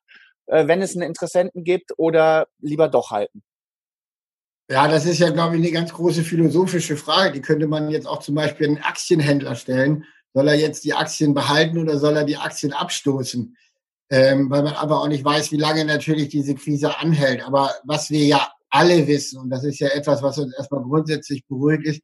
äh, 0.46 0.66
wenn 0.66 0.82
es 0.82 0.94
einen 0.94 1.06
Interessenten 1.06 1.64
gibt, 1.64 1.92
oder 1.96 2.48
lieber 2.60 2.88
doch 2.88 3.10
halten? 3.10 3.42
Ja, 4.70 4.86
das 4.86 5.06
ist 5.06 5.18
ja, 5.18 5.30
glaube 5.30 5.56
ich, 5.56 5.62
eine 5.62 5.72
ganz 5.72 5.92
große 5.94 6.22
philosophische 6.22 6.96
Frage. 6.98 7.32
Die 7.32 7.40
könnte 7.40 7.66
man 7.66 7.88
jetzt 7.90 8.06
auch 8.06 8.18
zum 8.18 8.34
Beispiel 8.34 8.66
einen 8.66 8.82
Aktienhändler 8.82 9.54
stellen. 9.54 10.04
Soll 10.34 10.46
er 10.46 10.56
jetzt 10.56 10.84
die 10.84 10.92
Aktien 10.92 11.32
behalten 11.32 11.78
oder 11.78 11.98
soll 11.98 12.16
er 12.16 12.24
die 12.24 12.36
Aktien 12.36 12.74
abstoßen? 12.74 13.56
Ähm, 14.10 14.50
weil 14.50 14.62
man 14.62 14.74
aber 14.74 15.00
auch 15.00 15.08
nicht 15.08 15.24
weiß, 15.24 15.52
wie 15.52 15.56
lange 15.56 15.86
natürlich 15.86 16.28
diese 16.28 16.54
Krise 16.54 16.98
anhält. 16.98 17.42
Aber 17.42 17.70
was 17.84 18.10
wir 18.10 18.24
ja 18.24 18.46
alle 18.70 19.06
wissen, 19.06 19.40
und 19.40 19.50
das 19.50 19.64
ist 19.64 19.80
ja 19.80 19.88
etwas, 19.88 20.22
was 20.22 20.38
uns 20.38 20.54
erstmal 20.54 20.82
grundsätzlich 20.82 21.46
beruhigt 21.46 21.86
ist, 21.86 22.02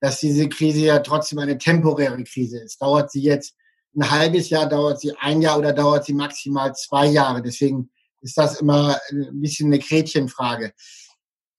dass 0.00 0.20
diese 0.20 0.48
Krise 0.48 0.80
ja 0.80 0.98
trotzdem 1.00 1.38
eine 1.38 1.58
temporäre 1.58 2.22
Krise 2.24 2.60
ist. 2.60 2.80
Dauert 2.80 3.10
sie 3.10 3.22
jetzt 3.22 3.54
ein 3.94 4.10
halbes 4.10 4.48
Jahr, 4.50 4.68
dauert 4.68 5.00
sie 5.00 5.12
ein 5.18 5.42
Jahr 5.42 5.58
oder 5.58 5.72
dauert 5.72 6.04
sie 6.04 6.14
maximal 6.14 6.74
zwei 6.74 7.06
Jahre. 7.06 7.42
Deswegen 7.42 7.90
ist 8.22 8.36
das 8.36 8.60
immer 8.60 8.98
ein 9.10 9.40
bisschen 9.40 9.66
eine 9.66 9.78
Gretchenfrage. 9.78 10.72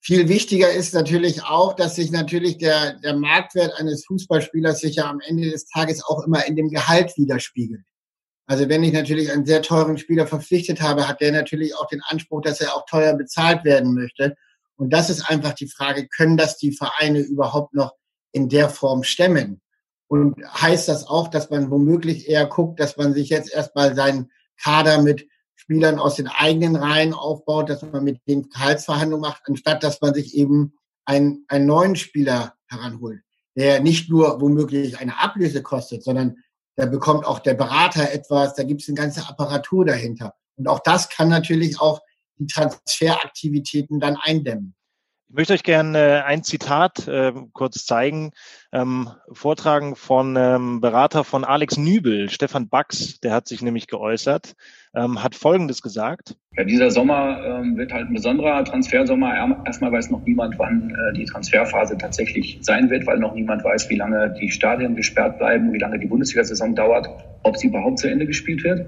Viel 0.03 0.27
wichtiger 0.29 0.72
ist 0.72 0.96
natürlich 0.96 1.43
auch, 1.43 1.75
dass 1.75 1.96
sich 1.96 2.10
natürlich 2.12 2.58
der, 2.58 2.96
der 3.00 3.15
Marktwert 3.15 3.74
eines 3.79 4.05
Fußballspielers 4.05 4.79
sich 4.79 4.96
ja 4.96 5.10
am 5.10 5.20
Ende 5.20 5.51
des 5.51 5.67
Tages 5.67 6.03
auch 6.03 6.25
immer 6.25 6.46
in 6.48 6.55
dem 6.55 6.70
Gehalt 6.70 7.15
widerspiegelt. 7.17 7.84
Also 8.51 8.67
wenn 8.67 8.84
ich 8.84 8.91
natürlich 8.91 9.31
einen 9.31 9.46
sehr 9.46 9.62
teuren 9.62 9.98
Spieler 9.98 10.27
verpflichtet 10.27 10.81
habe, 10.81 11.08
hat 11.08 11.22
der 11.22 11.31
natürlich 11.31 11.74
auch 11.74 11.88
den 11.88 12.01
Anspruch, 12.01 12.41
dass 12.41 12.60
er 12.60 12.75
auch 12.75 12.86
teuer 12.86 13.13
bezahlt 13.13 13.63
werden 13.63 13.93
möchte. 13.93 14.36
Und 14.75 14.91
das 14.91 15.10
ist 15.10 15.22
einfach 15.29 15.53
die 15.53 15.70
Frage, 15.70 16.10
können 16.10 16.36
das 16.36 16.58
die 16.58 16.74
Vereine 16.74 17.20
überhaupt 17.22 17.74
noch 17.74 17.96
in 18.34 18.50
der 18.50 18.67
Form 18.67 19.03
stemmen? 19.03 19.62
Und 20.10 20.36
heißt 20.46 20.89
das 20.89 21.08
auch, 21.08 21.29
dass 21.29 21.50
man 21.50 21.72
womöglich 21.72 22.27
eher 22.27 22.46
guckt, 22.46 22.81
dass 22.81 22.98
man 22.98 23.13
sich 23.13 23.29
jetzt 23.29 23.53
erstmal 23.53 23.96
seinen 23.96 24.29
Kader 24.62 25.01
mit 25.01 25.29
Spielern 25.55 25.98
aus 25.98 26.15
den 26.15 26.27
eigenen 26.27 26.75
Reihen 26.75 27.13
aufbaut, 27.13 27.70
dass 27.70 27.81
man 27.84 28.03
mit 28.03 28.20
denen 28.27 28.50
Gehaltsverhandlungen 28.50 29.22
macht, 29.29 29.43
anstatt 29.46 29.81
dass 29.81 30.01
man 30.01 30.13
sich 30.13 30.36
eben 30.36 30.74
einen, 31.05 31.46
einen 31.48 31.67
neuen 31.67 31.96
Spieler 31.96 32.55
heranholt, 32.67 33.22
der 33.55 33.79
nicht 33.79 34.10
nur 34.10 34.41
womöglich 34.41 35.00
eine 35.00 35.22
Ablöse 35.22 35.63
kostet, 35.63 36.03
sondern 36.03 36.36
da 36.75 36.86
bekommt 36.86 37.25
auch 37.25 37.40
der 37.40 37.54
Berater 37.54 38.12
etwas, 38.12 38.56
da 38.56 38.63
gibt 38.63 38.82
es 38.82 38.88
eine 38.88 38.98
ganze 38.98 39.28
Apparatur 39.28 39.86
dahinter. 39.86 40.34
Und 40.56 40.68
auch 40.68 40.80
das 40.80 41.10
kann 41.10 41.30
natürlich 41.30 41.80
auch 41.80 42.01
die 42.38 42.48
Transferaktivitäten 42.48 44.00
dann 44.00 44.18
eindämmen. 44.18 44.75
Ich 45.30 45.36
möchte 45.36 45.54
euch 45.54 45.63
gerne 45.63 45.98
äh, 45.98 46.22
ein 46.24 46.44
Zitat 46.44 47.08
äh, 47.08 47.32
kurz 47.54 47.86
zeigen, 47.86 48.32
ähm, 48.74 49.10
vortragen 49.32 49.96
von 49.96 50.36
ähm, 50.36 50.82
Berater 50.82 51.24
von 51.24 51.46
Alex 51.46 51.78
Nübel, 51.78 52.30
Stefan 52.30 52.68
Bax, 52.68 53.22
der 53.22 53.34
hat 53.34 53.48
sich 53.48 53.62
nämlich 53.62 53.88
geäußert, 53.88 54.56
ähm, 54.95 55.24
hat 55.24 55.36
Folgendes 55.36 55.81
gesagt. 55.81 56.36
Ja, 56.57 56.65
dieser 56.65 56.91
Sommer 56.91 57.39
ähm, 57.45 57.77
wird 57.77 57.93
halt 57.93 58.07
ein 58.07 58.13
besonderer 58.13 58.63
Transfersommer. 58.65 59.33
Erstmal 59.65 59.91
weiß 59.91 60.10
noch 60.12 60.24
niemand, 60.25 60.60
wann 60.60 60.89
äh, 60.89 61.13
die 61.13 61.25
Transferphase 61.25 61.98
tatsächlich 61.98 62.60
sein 62.62 62.89
wird, 62.89 63.07
weil 63.07 63.19
noch 63.19 63.33
niemand 63.33 63.63
weiß, 63.63 63.89
wie 63.89 63.95
lange 63.95 64.33
die 64.39 64.51
Stadien 64.51 64.95
gesperrt 64.95 65.38
bleiben, 65.38 65.71
wie 65.71 65.77
lange 65.79 65.98
die 65.98 66.07
Bundesliga-Saison 66.07 66.75
dauert, 66.75 67.07
ob 67.43 67.55
sie 67.55 67.67
überhaupt 67.67 68.00
zu 68.00 68.10
Ende 68.10 68.25
gespielt 68.25 68.63
wird. 68.63 68.86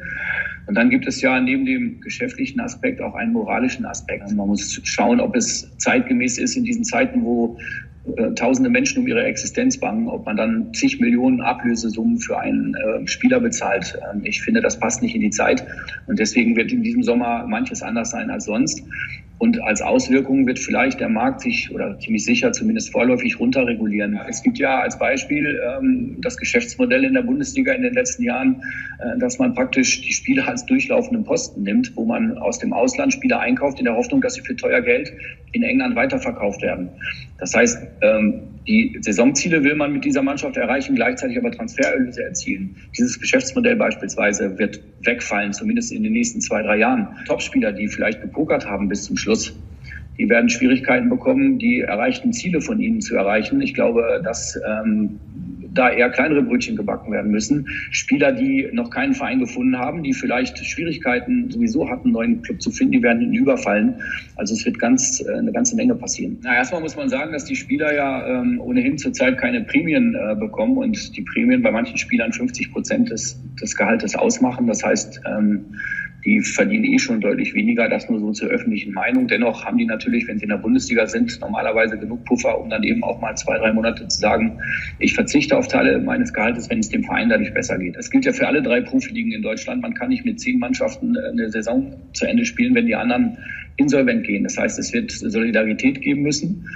Und 0.67 0.75
dann 0.75 0.89
gibt 0.89 1.07
es 1.07 1.21
ja 1.21 1.39
neben 1.39 1.65
dem 1.65 1.99
geschäftlichen 2.01 2.59
Aspekt 2.59 3.01
auch 3.01 3.15
einen 3.15 3.33
moralischen 3.33 3.85
Aspekt. 3.85 4.23
Also 4.23 4.35
man 4.35 4.47
muss 4.47 4.79
schauen, 4.83 5.19
ob 5.19 5.35
es 5.35 5.77
zeitgemäß 5.77 6.37
ist 6.37 6.55
in 6.55 6.63
diesen 6.63 6.83
Zeiten, 6.83 7.23
wo 7.23 7.57
äh, 8.17 8.33
tausende 8.35 8.69
Menschen 8.69 9.01
um 9.01 9.07
ihre 9.07 9.23
Existenz 9.23 9.77
bangen, 9.77 10.09
ob 10.09 10.25
man 10.25 10.35
dann 10.35 10.73
zig 10.73 10.99
Millionen 10.99 11.39
Ablösesummen 11.39 12.17
für 12.17 12.37
einen 12.37 12.75
äh, 12.75 13.07
Spieler 13.07 13.39
bezahlt. 13.39 13.97
Ähm, 14.13 14.25
ich 14.25 14.41
finde, 14.41 14.61
das 14.61 14.77
passt 14.77 15.01
nicht 15.01 15.15
in 15.15 15.21
die 15.21 15.29
Zeit. 15.29 15.65
Und 16.07 16.19
deswegen 16.19 16.55
wird 16.57 16.71
in 16.73 16.83
diesem 16.83 17.03
Sommer 17.03 17.45
manches 17.47 17.81
anders 17.81 18.11
sein 18.11 18.29
als 18.29 18.45
sonst. 18.45 18.83
Und 19.43 19.61
als 19.61 19.81
Auswirkung 19.81 20.47
wird 20.47 20.57
vielleicht 20.57 21.01
der 21.01 21.09
Markt 21.09 21.41
sich 21.41 21.69
oder 21.73 21.99
ziemlich 21.99 22.23
sicher 22.23 22.53
zumindest 22.53 22.91
vorläufig 22.91 23.39
runterregulieren. 23.39 24.17
Es 24.29 24.41
gibt 24.41 24.57
ja 24.57 24.79
als 24.79 24.97
Beispiel 24.97 25.59
ähm, 25.67 26.15
das 26.21 26.37
Geschäftsmodell 26.37 27.03
in 27.03 27.13
der 27.13 27.23
Bundesliga 27.23 27.73
in 27.73 27.81
den 27.81 27.93
letzten 27.93 28.23
Jahren, 28.23 28.61
äh, 28.99 29.17
dass 29.19 29.39
man 29.39 29.53
praktisch 29.53 30.01
die 30.01 30.13
Spieler 30.13 30.47
als 30.47 30.65
durchlaufenden 30.65 31.25
Posten 31.25 31.63
nimmt, 31.63 31.91
wo 31.95 32.05
man 32.05 32.37
aus 32.37 32.59
dem 32.59 32.71
Ausland 32.71 33.11
Spieler 33.11 33.39
einkauft 33.39 33.79
in 33.79 33.85
der 33.85 33.95
Hoffnung, 33.95 34.21
dass 34.21 34.35
sie 34.35 34.41
für 34.41 34.55
teuer 34.55 34.81
Geld 34.81 35.11
in 35.51 35.63
England 35.63 35.95
weiterverkauft 35.95 36.61
werden. 36.61 36.89
Das 37.37 37.53
heißt, 37.53 37.92
die 38.67 38.97
Saisonziele 39.01 39.63
will 39.63 39.75
man 39.75 39.91
mit 39.91 40.05
dieser 40.05 40.21
Mannschaft 40.21 40.55
erreichen, 40.57 40.95
gleichzeitig 40.95 41.37
aber 41.37 41.51
Transfererlöse 41.51 42.23
erzielen. 42.23 42.75
Dieses 42.97 43.19
Geschäftsmodell 43.19 43.75
beispielsweise 43.75 44.57
wird 44.57 44.79
wegfallen, 45.01 45.51
zumindest 45.53 45.91
in 45.91 46.03
den 46.03 46.13
nächsten 46.13 46.39
zwei, 46.39 46.61
drei 46.61 46.77
Jahren. 46.77 47.07
Topspieler, 47.25 47.73
die 47.73 47.87
vielleicht 47.87 48.21
gepokert 48.21 48.65
haben 48.65 48.87
bis 48.87 49.03
zum 49.03 49.17
Schluss, 49.17 49.53
die 50.17 50.29
werden 50.29 50.49
Schwierigkeiten 50.49 51.09
bekommen, 51.09 51.57
die 51.57 51.81
erreichten 51.81 52.33
Ziele 52.33 52.61
von 52.61 52.79
ihnen 52.79 53.01
zu 53.01 53.15
erreichen. 53.15 53.61
Ich 53.61 53.73
glaube, 53.73 54.21
dass 54.23 54.59
ähm, 54.65 55.19
da 55.73 55.89
eher 55.89 56.09
kleinere 56.09 56.41
Brötchen 56.43 56.75
gebacken 56.75 57.11
werden 57.11 57.31
müssen. 57.31 57.67
Spieler, 57.91 58.31
die 58.31 58.69
noch 58.71 58.89
keinen 58.89 59.13
Verein 59.13 59.39
gefunden 59.39 59.77
haben, 59.77 60.03
die 60.03 60.13
vielleicht 60.13 60.57
Schwierigkeiten 60.57 61.49
sowieso 61.49 61.89
hatten, 61.89 62.05
einen 62.07 62.13
neuen 62.13 62.41
Club 62.41 62.61
zu 62.61 62.71
finden, 62.71 62.93
die 62.93 63.03
werden 63.03 63.21
ihnen 63.21 63.33
überfallen. 63.33 63.95
Also 64.35 64.53
es 64.53 64.65
wird 64.65 64.79
ganz 64.79 65.21
äh, 65.21 65.37
eine 65.37 65.51
ganze 65.51 65.75
Menge 65.75 65.95
passieren. 65.95 66.37
Na, 66.43 66.55
erstmal 66.55 66.81
muss 66.81 66.95
man 66.95 67.09
sagen, 67.09 67.33
dass 67.33 67.45
die 67.45 67.55
Spieler 67.55 67.93
ja 67.93 68.41
ähm, 68.41 68.59
ohnehin 68.61 68.97
zurzeit 68.97 69.37
keine 69.37 69.61
Prämien 69.61 70.15
äh, 70.15 70.35
bekommen 70.35 70.77
und 70.77 71.15
die 71.15 71.21
Prämien 71.21 71.61
bei 71.61 71.71
manchen 71.71 71.97
Spielern 71.97 72.33
50 72.33 72.71
Prozent 72.71 73.09
des, 73.09 73.39
des 73.61 73.75
Gehaltes 73.75 74.15
ausmachen. 74.15 74.67
Das 74.67 74.83
heißt, 74.83 75.21
ähm, 75.25 75.65
die 76.25 76.41
verdienen 76.41 76.85
eh 76.85 76.99
schon 76.99 77.21
deutlich 77.21 77.53
weniger, 77.53 77.89
das 77.89 78.09
nur 78.09 78.19
so 78.19 78.31
zur 78.31 78.49
öffentlichen 78.49 78.93
Meinung. 78.93 79.27
Dennoch 79.27 79.65
haben 79.65 79.77
die 79.77 79.85
natürlich, 79.85 80.27
wenn 80.27 80.37
sie 80.37 80.43
in 80.43 80.49
der 80.49 80.57
Bundesliga 80.57 81.05
sind, 81.07 81.39
normalerweise 81.41 81.97
genug 81.97 82.23
Puffer, 82.25 82.59
um 82.59 82.69
dann 82.69 82.83
eben 82.83 83.03
auch 83.03 83.19
mal 83.19 83.35
zwei, 83.35 83.57
drei 83.57 83.73
Monate 83.73 84.07
zu 84.07 84.19
sagen, 84.19 84.59
ich 84.99 85.13
verzichte 85.13 85.57
auf 85.57 85.67
Teile 85.67 85.99
meines 85.99 86.33
Gehaltes, 86.33 86.69
wenn 86.69 86.79
es 86.79 86.89
dem 86.89 87.03
Verein 87.03 87.29
dadurch 87.29 87.53
besser 87.53 87.77
geht. 87.77 87.97
Das 87.97 88.09
gilt 88.09 88.25
ja 88.25 88.31
für 88.31 88.47
alle 88.47 88.61
drei 88.61 88.81
Profiligen 88.81 89.31
in 89.31 89.41
Deutschland. 89.41 89.81
Man 89.81 89.93
kann 89.93 90.09
nicht 90.09 90.25
mit 90.25 90.39
zehn 90.39 90.59
Mannschaften 90.59 91.15
äh, 91.15 91.29
eine 91.29 91.49
Saison 91.49 91.93
zu 92.13 92.25
Ende 92.25 92.45
spielen, 92.45 92.75
wenn 92.75 92.85
die 92.85 92.95
anderen 92.95 93.37
insolvent 93.77 94.25
gehen. 94.25 94.43
Das 94.43 94.57
heißt, 94.57 94.79
es 94.79 94.93
wird 94.93 95.11
Solidarität 95.11 96.01
geben 96.01 96.21
müssen. 96.21 96.67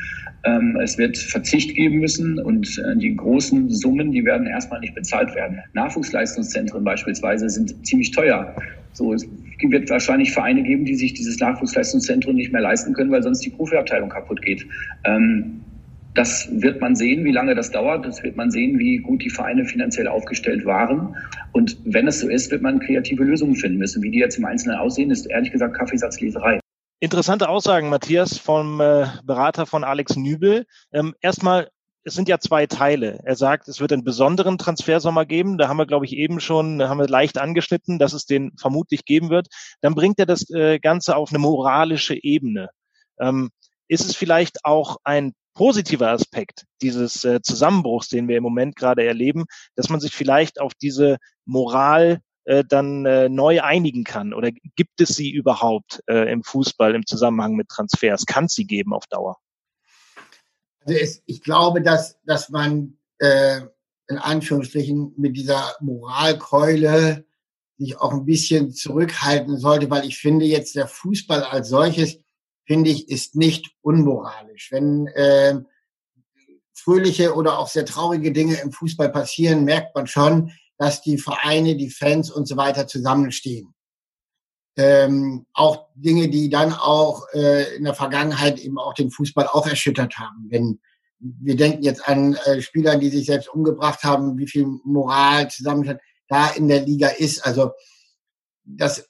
Ähm, 0.47 0.77
es 0.81 0.97
wird 0.97 1.17
Verzicht 1.17 1.75
geben 1.75 1.99
müssen 1.99 2.39
und 2.39 2.77
äh, 2.79 2.95
die 2.95 3.15
großen 3.15 3.69
Summen, 3.69 4.11
die 4.13 4.23
werden 4.23 4.47
erstmal 4.47 4.79
nicht 4.79 4.95
bezahlt 4.95 5.35
werden. 5.35 5.59
Nachwuchsleistungszentren 5.73 6.85
beispielsweise 6.85 7.49
sind 7.49 7.85
ziemlich 7.85 8.11
teuer. 8.11 8.55
So, 8.93 9.13
es 9.13 9.27
wird 9.61 9.89
wahrscheinlich 9.89 10.31
Vereine 10.31 10.63
geben, 10.63 10.85
die 10.85 10.95
sich 10.95 11.13
dieses 11.13 11.37
Nachwuchsleistungszentrum 11.39 12.35
nicht 12.35 12.53
mehr 12.53 12.61
leisten 12.61 12.93
können, 12.93 13.11
weil 13.11 13.23
sonst 13.23 13.41
die 13.41 13.49
Profiabteilung 13.49 14.09
kaputt 14.09 14.41
geht. 14.41 14.65
Ähm, 15.03 15.61
das 16.13 16.49
wird 16.51 16.79
man 16.81 16.95
sehen, 16.95 17.25
wie 17.25 17.31
lange 17.31 17.53
das 17.53 17.69
dauert. 17.69 18.05
Das 18.05 18.23
wird 18.23 18.37
man 18.37 18.49
sehen, 18.49 18.79
wie 18.79 18.97
gut 18.99 19.23
die 19.23 19.29
Vereine 19.29 19.65
finanziell 19.65 20.07
aufgestellt 20.07 20.65
waren. 20.65 21.15
Und 21.51 21.77
wenn 21.83 22.07
es 22.07 22.21
so 22.21 22.29
ist, 22.29 22.49
wird 22.51 22.61
man 22.61 22.79
kreative 22.79 23.23
Lösungen 23.23 23.55
finden 23.55 23.77
müssen. 23.77 24.01
Wie 24.01 24.11
die 24.11 24.19
jetzt 24.19 24.37
im 24.37 24.45
Einzelnen 24.45 24.77
aussehen, 24.77 25.11
ist 25.11 25.25
ehrlich 25.27 25.51
gesagt 25.51 25.75
Kaffeesatzleserei. 25.75 26.59
Interessante 26.99 27.47
Aussagen, 27.47 27.89
Matthias, 27.89 28.39
vom 28.39 28.81
äh, 28.81 29.05
Berater 29.23 29.67
von 29.67 29.83
Alex 29.83 30.15
Nübel. 30.15 30.65
Ähm, 30.91 31.13
erstmal, 31.21 31.69
es 32.03 32.15
sind 32.15 32.27
ja 32.27 32.39
zwei 32.39 32.65
Teile. 32.65 33.19
Er 33.23 33.35
sagt, 33.35 33.67
es 33.67 33.79
wird 33.79 33.93
einen 33.93 34.03
besonderen 34.03 34.57
Transfersommer 34.57 35.23
geben. 35.27 35.59
Da 35.59 35.67
haben 35.67 35.77
wir, 35.77 35.85
glaube 35.85 36.05
ich, 36.07 36.13
eben 36.13 36.39
schon, 36.39 36.81
haben 36.81 36.97
wir 36.97 37.07
leicht 37.07 37.37
angeschnitten, 37.37 37.99
dass 37.99 38.13
es 38.13 38.25
den 38.25 38.51
vermutlich 38.57 39.05
geben 39.05 39.29
wird. 39.29 39.47
Dann 39.81 39.93
bringt 39.93 40.17
er 40.17 40.25
das 40.25 40.49
äh, 40.49 40.79
Ganze 40.79 41.15
auf 41.15 41.29
eine 41.29 41.37
moralische 41.37 42.15
Ebene. 42.15 42.69
Ähm, 43.19 43.51
ist 43.87 44.05
es 44.05 44.15
vielleicht 44.15 44.65
auch 44.65 44.97
ein 45.03 45.33
positiver 45.53 46.09
Aspekt 46.09 46.65
dieses 46.81 47.23
äh, 47.25 47.41
Zusammenbruchs, 47.43 48.09
den 48.09 48.27
wir 48.27 48.37
im 48.37 48.43
Moment 48.43 48.75
gerade 48.75 49.05
erleben, 49.05 49.45
dass 49.75 49.89
man 49.89 49.99
sich 49.99 50.15
vielleicht 50.15 50.59
auf 50.59 50.73
diese 50.73 51.17
Moral 51.45 52.21
äh, 52.47 52.63
dann 52.65 53.05
äh, 53.05 53.27
neu 53.27 53.61
einigen 53.61 54.05
kann? 54.05 54.33
Oder 54.33 54.51
gibt 54.77 55.01
es 55.01 55.09
sie 55.09 55.29
überhaupt 55.29 56.01
äh, 56.07 56.31
im 56.31 56.43
Fußball 56.43 56.95
im 56.95 57.05
Zusammenhang 57.05 57.55
mit 57.55 57.67
Transfers? 57.67 58.25
Kann 58.25 58.45
es 58.45 58.53
sie 58.53 58.65
geben 58.65 58.93
auf 58.93 59.05
Dauer? 59.07 59.37
Also 60.85 60.97
es, 60.97 61.21
ich 61.25 61.41
glaube, 61.43 61.81
dass, 61.81 62.17
dass 62.23 62.47
man 62.49 62.97
äh, 63.19 63.59
in 64.07 64.17
Anführungsstrichen 64.17 65.13
mit 65.17 65.35
dieser 65.35 65.75
Moralkeule 65.81 67.25
sich 67.77 67.99
auch 67.99 68.13
ein 68.13 68.25
bisschen 68.25 68.71
zurückhalten 68.71 69.57
sollte, 69.57 69.89
weil 69.89 70.05
ich 70.05 70.17
finde 70.17 70.45
jetzt 70.45 70.75
der 70.75 70.87
Fußball 70.87 71.43
als 71.43 71.67
solches, 71.67 72.17
finde 72.65 72.91
ich, 72.91 73.09
ist 73.09 73.35
nicht 73.35 73.75
unmoralisch. 73.81 74.71
Wenn 74.71 75.07
äh, 75.07 75.59
fröhliche 76.73 77.35
oder 77.35 77.59
auch 77.59 77.67
sehr 77.67 77.85
traurige 77.85 78.31
Dinge 78.31 78.55
im 78.61 78.71
Fußball 78.71 79.09
passieren, 79.09 79.65
merkt 79.65 79.93
man 79.93 80.07
schon, 80.07 80.53
dass 80.77 81.01
die 81.01 81.17
Vereine, 81.17 81.75
die 81.75 81.89
Fans 81.89 82.31
und 82.31 82.47
so 82.47 82.57
weiter 82.57 82.87
zusammenstehen. 82.87 83.73
Ähm, 84.75 85.47
auch 85.53 85.87
Dinge, 85.95 86.29
die 86.29 86.49
dann 86.49 86.71
auch 86.71 87.27
äh, 87.33 87.75
in 87.75 87.83
der 87.83 87.95
Vergangenheit 87.95 88.59
eben 88.59 88.77
auch 88.77 88.93
den 88.93 89.09
Fußball 89.09 89.47
auch 89.47 89.65
erschüttert 89.65 90.19
haben. 90.19 90.45
Wenn 90.49 90.79
wir 91.19 91.55
denken 91.55 91.83
jetzt 91.83 92.07
an 92.07 92.35
äh, 92.45 92.61
Spieler, 92.61 92.97
die 92.97 93.09
sich 93.09 93.25
selbst 93.25 93.49
umgebracht 93.49 94.03
haben, 94.03 94.37
wie 94.37 94.47
viel 94.47 94.65
Moral 94.83 95.49
zusammen 95.49 95.99
da 96.27 96.49
in 96.49 96.67
der 96.67 96.81
Liga 96.81 97.07
ist. 97.07 97.45
Also 97.45 97.71
das 98.63 99.09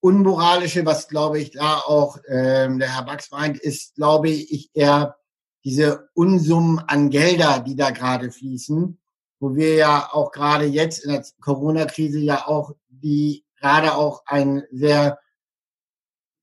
Unmoralische, 0.00 0.84
was 0.84 1.08
glaube 1.08 1.40
ich 1.40 1.52
da 1.52 1.78
auch 1.78 2.18
ähm, 2.28 2.78
der 2.78 2.94
Herr 2.94 3.04
Bax 3.04 3.30
meint, 3.30 3.58
ist, 3.58 3.94
glaube 3.94 4.28
ich, 4.28 4.70
eher 4.74 5.16
diese 5.64 6.08
Unsummen 6.14 6.78
an 6.78 7.10
Gelder, 7.10 7.60
die 7.60 7.74
da 7.74 7.90
gerade 7.90 8.30
fließen, 8.30 9.00
wo 9.38 9.54
wir 9.54 9.74
ja 9.74 10.08
auch 10.12 10.32
gerade 10.32 10.64
jetzt 10.64 11.04
in 11.04 11.12
der 11.12 11.24
Corona-Krise 11.40 12.18
ja 12.18 12.46
auch 12.46 12.72
die 12.88 13.44
gerade 13.60 13.94
auch 13.94 14.22
ein 14.26 14.62
sehr 14.70 15.18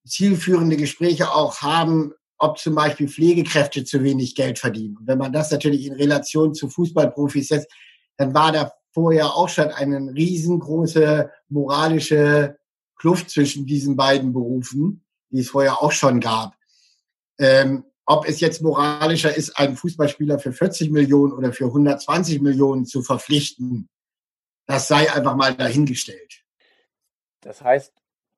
zielführende 0.05 0.77
Gespräche 0.77 1.31
auch 1.31 1.61
haben, 1.61 2.13
ob 2.37 2.57
zum 2.57 2.75
Beispiel 2.75 3.07
Pflegekräfte 3.07 3.85
zu 3.85 4.03
wenig 4.03 4.35
Geld 4.35 4.59
verdienen. 4.59 4.97
Und 4.97 5.07
wenn 5.07 5.17
man 5.17 5.31
das 5.31 5.51
natürlich 5.51 5.85
in 5.85 5.93
Relation 5.93 6.53
zu 6.53 6.69
Fußballprofis 6.69 7.47
setzt, 7.47 7.71
dann 8.17 8.33
war 8.33 8.51
da 8.51 8.73
vorher 8.91 9.27
auch 9.27 9.49
schon 9.49 9.69
eine 9.69 10.13
riesengroße 10.13 11.31
moralische 11.49 12.57
Kluft 12.97 13.29
zwischen 13.29 13.65
diesen 13.65 13.95
beiden 13.95 14.33
Berufen, 14.33 15.03
die 15.29 15.39
es 15.39 15.49
vorher 15.49 15.81
auch 15.81 15.91
schon 15.91 16.19
gab. 16.19 16.55
Ähm, 17.39 17.85
ob 18.05 18.27
es 18.27 18.39
jetzt 18.39 18.61
moralischer 18.61 19.35
ist, 19.35 19.57
einen 19.57 19.75
Fußballspieler 19.75 20.39
für 20.39 20.51
40 20.51 20.91
Millionen 20.91 21.33
oder 21.33 21.53
für 21.53 21.65
120 21.65 22.41
Millionen 22.41 22.85
zu 22.85 23.01
verpflichten, 23.01 23.87
das 24.65 24.87
sei 24.87 25.11
einfach 25.11 25.35
mal 25.35 25.53
dahingestellt. 25.53 26.43
Das 27.41 27.61
heißt, 27.61 27.93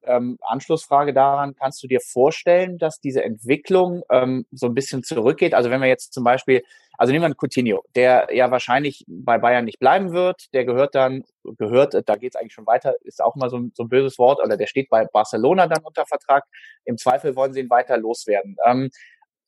ähm, 0.07 0.37
Anschlussfrage 0.41 1.13
daran, 1.13 1.55
kannst 1.55 1.81
du 1.83 1.87
dir 1.87 1.99
vorstellen, 1.99 2.77
dass 2.77 2.99
diese 2.99 3.23
Entwicklung 3.23 4.03
ähm, 4.11 4.45
so 4.51 4.67
ein 4.67 4.73
bisschen 4.73 5.03
zurückgeht? 5.03 5.53
Also 5.53 5.69
wenn 5.69 5.81
wir 5.81 5.87
jetzt 5.87 6.13
zum 6.13 6.23
Beispiel, 6.23 6.63
also 6.97 7.11
nehmen 7.11 7.23
wir 7.23 7.27
einen 7.27 7.37
Coutinho, 7.37 7.83
der 7.95 8.29
ja 8.31 8.51
wahrscheinlich 8.51 9.03
bei 9.07 9.37
Bayern 9.37 9.65
nicht 9.65 9.79
bleiben 9.79 10.13
wird, 10.13 10.53
der 10.53 10.65
gehört 10.65 10.95
dann, 10.95 11.23
gehört, 11.57 11.93
da 12.05 12.15
geht 12.15 12.35
es 12.35 12.39
eigentlich 12.39 12.53
schon 12.53 12.67
weiter, 12.67 12.95
ist 13.01 13.21
auch 13.21 13.35
mal 13.35 13.49
so, 13.49 13.59
so, 13.73 13.83
ein 13.83 13.89
böses 13.89 14.17
Wort, 14.17 14.39
oder 14.43 14.57
der 14.57 14.67
steht 14.67 14.89
bei 14.89 15.05
Barcelona 15.05 15.67
dann 15.67 15.83
unter 15.83 16.05
Vertrag. 16.05 16.45
Im 16.85 16.97
Zweifel 16.97 17.35
wollen 17.35 17.53
sie 17.53 17.61
ihn 17.61 17.69
weiter 17.69 17.97
loswerden. 17.97 18.57
Ähm, 18.65 18.89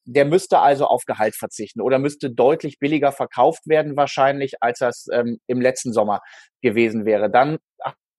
der 0.07 0.25
müsste 0.25 0.59
also 0.59 0.85
auf 0.85 1.03
Gehalt 1.05 1.35
verzichten 1.35 1.81
oder 1.81 1.99
müsste 1.99 2.31
deutlich 2.31 2.79
billiger 2.79 3.11
verkauft 3.11 3.67
werden 3.67 3.97
wahrscheinlich, 3.97 4.55
als 4.61 4.79
das 4.79 5.07
ähm, 5.11 5.39
im 5.47 5.59
letzten 5.59 5.91
Sommer 5.91 6.21
gewesen 6.61 7.05
wäre. 7.05 7.29
Dann 7.29 7.57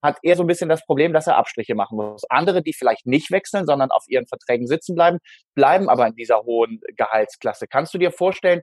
hat 0.03 0.19
er 0.23 0.37
so 0.37 0.45
ein 0.45 0.47
bisschen 0.47 0.69
das 0.69 0.85
Problem, 0.85 1.13
dass 1.13 1.27
er 1.27 1.37
Abstriche 1.37 1.75
machen 1.75 1.97
muss. 1.97 2.23
Andere, 2.29 2.63
die 2.63 2.75
vielleicht 2.75 3.07
nicht 3.07 3.31
wechseln, 3.31 3.67
sondern 3.67 3.91
auf 3.91 4.05
ihren 4.07 4.27
Verträgen 4.27 4.67
sitzen 4.67 4.95
bleiben, 4.95 5.19
bleiben 5.55 5.89
aber 5.89 6.07
in 6.07 6.15
dieser 6.15 6.43
hohen 6.43 6.81
Gehaltsklasse. 6.97 7.67
Kannst 7.67 7.95
du 7.95 7.99
dir 7.99 8.13
vorstellen, 8.13 8.61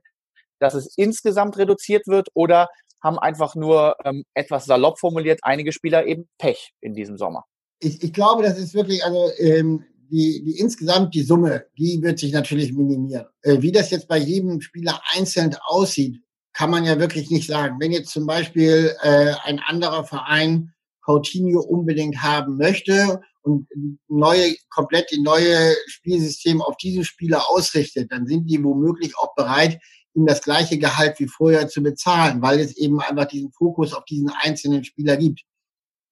dass 0.59 0.75
es 0.75 0.93
insgesamt 0.95 1.57
reduziert 1.57 2.07
wird 2.07 2.29
oder 2.33 2.69
haben 3.03 3.19
einfach 3.19 3.55
nur 3.55 3.95
ähm, 4.05 4.23
etwas 4.35 4.65
salopp 4.65 4.99
formuliert 4.99 5.39
einige 5.41 5.71
Spieler 5.71 6.05
eben 6.05 6.29
Pech 6.37 6.71
in 6.79 6.93
diesem 6.93 7.17
Sommer? 7.17 7.43
Ich, 7.79 8.03
ich 8.03 8.13
glaube, 8.13 8.43
das 8.43 8.57
ist 8.57 8.73
wirklich, 8.73 9.03
also 9.03 9.31
ähm, 9.37 9.83
die, 10.09 10.43
die 10.43 10.59
insgesamt 10.59 11.13
die 11.13 11.23
Summe, 11.23 11.65
die 11.77 12.01
wird 12.01 12.19
sich 12.19 12.31
natürlich 12.31 12.73
minimieren. 12.73 13.25
Äh, 13.41 13.61
wie 13.61 13.71
das 13.71 13.91
jetzt 13.91 14.07
bei 14.07 14.17
jedem 14.17 14.61
Spieler 14.61 15.01
einzeln 15.13 15.55
aussieht, 15.65 16.21
kann 16.53 16.69
man 16.69 16.85
ja 16.85 16.99
wirklich 16.99 17.29
nicht 17.29 17.47
sagen. 17.47 17.77
Wenn 17.79 17.91
jetzt 17.91 18.11
zum 18.11 18.25
Beispiel 18.25 18.95
äh, 19.01 19.33
ein 19.43 19.59
anderer 19.59 20.05
Verein 20.05 20.73
Coutinho 21.05 21.61
unbedingt 21.61 22.23
haben 22.23 22.57
möchte 22.57 23.21
und 23.43 23.67
neue, 24.07 24.55
komplett 24.69 25.11
die 25.11 25.21
neue 25.21 25.75
Spielsystem 25.87 26.61
auf 26.61 26.77
diese 26.77 27.03
Spieler 27.03 27.49
ausrichtet, 27.49 28.11
dann 28.11 28.25
sind 28.25 28.49
die 28.49 28.63
womöglich 28.63 29.17
auch 29.17 29.35
bereit, 29.35 29.79
ihm 30.15 30.25
das 30.25 30.41
gleiche 30.41 30.79
Gehalt 30.79 31.19
wie 31.19 31.27
vorher 31.27 31.67
zu 31.67 31.83
bezahlen, 31.83 32.41
weil 32.41 32.59
es 32.59 32.75
eben 32.77 32.99
einfach 33.01 33.25
diesen 33.25 33.51
Fokus 33.51 33.93
auf 33.93 34.05
diesen 34.05 34.31
einzelnen 34.41 34.83
Spieler 34.83 35.17
gibt. 35.17 35.41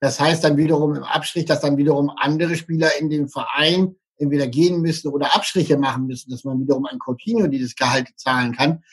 Das 0.04 0.20
heißt 0.20 0.44
dann 0.44 0.58
wiederum 0.58 0.96
im 0.96 1.04
Abstrich, 1.04 1.46
dass 1.46 1.62
dann 1.62 1.78
wiederum 1.78 2.12
andere 2.18 2.58
Spieler 2.58 2.90
in 3.00 3.10
dem 3.10 3.30
Verein 3.30 3.96
entweder 4.18 4.48
gehen 4.48 4.82
müssen 4.82 5.08
oder 5.08 5.34
Abstriche 5.34 5.78
machen 5.78 6.08
müssen, 6.08 6.30
dass 6.30 6.44
man 6.44 6.60
wiederum 6.60 6.86
ein 6.88 7.00
Coutinho 7.00 7.48
dieses 7.48 7.74
Gehalt 7.74 8.10
zahlen 8.18 8.54
kann. 8.54 8.84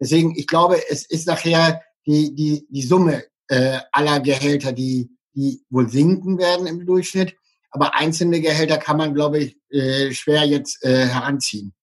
Deswegen, 0.00 0.34
ich 0.34 0.48
glaube, 0.48 0.82
es 0.90 1.06
ist 1.06 1.28
nachher 1.28 1.82
die, 2.04 2.34
die, 2.34 2.66
die 2.68 2.82
Summe 2.82 3.22
äh, 3.46 3.78
aller 3.92 4.18
Gehälter, 4.18 4.72
die, 4.72 5.08
die 5.36 5.62
wohl 5.70 5.88
sinken 5.88 6.36
werden 6.36 6.66
im 6.66 6.84
Durchschnitt. 6.84 7.36
Aber 7.70 7.94
einzelne 7.94 8.40
Gehälter 8.40 8.78
kann 8.78 8.96
man, 8.96 9.14
glaube 9.14 9.38
ich, 9.38 9.56
äh, 9.70 10.10
schwer 10.10 10.46
jetzt 10.46 10.84
äh, 10.84 11.06
heranziehen. 11.06 11.74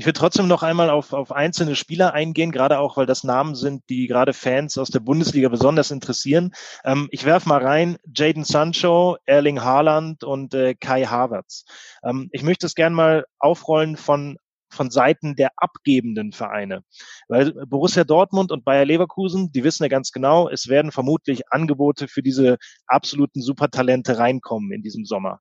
Ich 0.00 0.06
will 0.06 0.14
trotzdem 0.14 0.48
noch 0.48 0.62
einmal 0.62 0.88
auf, 0.88 1.12
auf 1.12 1.30
einzelne 1.30 1.76
Spieler 1.76 2.14
eingehen, 2.14 2.52
gerade 2.52 2.78
auch, 2.78 2.96
weil 2.96 3.04
das 3.04 3.22
Namen 3.22 3.54
sind, 3.54 3.82
die 3.90 4.06
gerade 4.06 4.32
Fans 4.32 4.78
aus 4.78 4.88
der 4.88 5.00
Bundesliga 5.00 5.50
besonders 5.50 5.90
interessieren. 5.90 6.54
Ähm, 6.86 7.08
ich 7.10 7.26
werf 7.26 7.44
mal 7.44 7.62
rein, 7.62 7.98
Jaden 8.10 8.44
Sancho, 8.44 9.18
Erling 9.26 9.60
Haaland 9.60 10.24
und 10.24 10.54
äh, 10.54 10.74
Kai 10.74 11.04
Havertz. 11.04 11.66
Ähm, 12.02 12.30
ich 12.32 12.42
möchte 12.42 12.64
es 12.64 12.74
gern 12.74 12.94
mal 12.94 13.26
aufrollen 13.38 13.98
von 13.98 14.38
von 14.72 14.90
Seiten 14.90 15.34
der 15.34 15.50
abgebenden 15.56 16.32
Vereine. 16.32 16.84
Weil 17.28 17.52
Borussia 17.66 18.04
Dortmund 18.04 18.52
und 18.52 18.64
Bayer 18.64 18.84
Leverkusen, 18.84 19.50
die 19.52 19.64
wissen 19.64 19.82
ja 19.82 19.88
ganz 19.88 20.12
genau, 20.12 20.48
es 20.48 20.68
werden 20.68 20.92
vermutlich 20.92 21.42
Angebote 21.50 22.06
für 22.06 22.22
diese 22.22 22.56
absoluten 22.86 23.42
Supertalente 23.42 24.16
reinkommen 24.16 24.72
in 24.72 24.82
diesem 24.82 25.04
Sommer. 25.04 25.40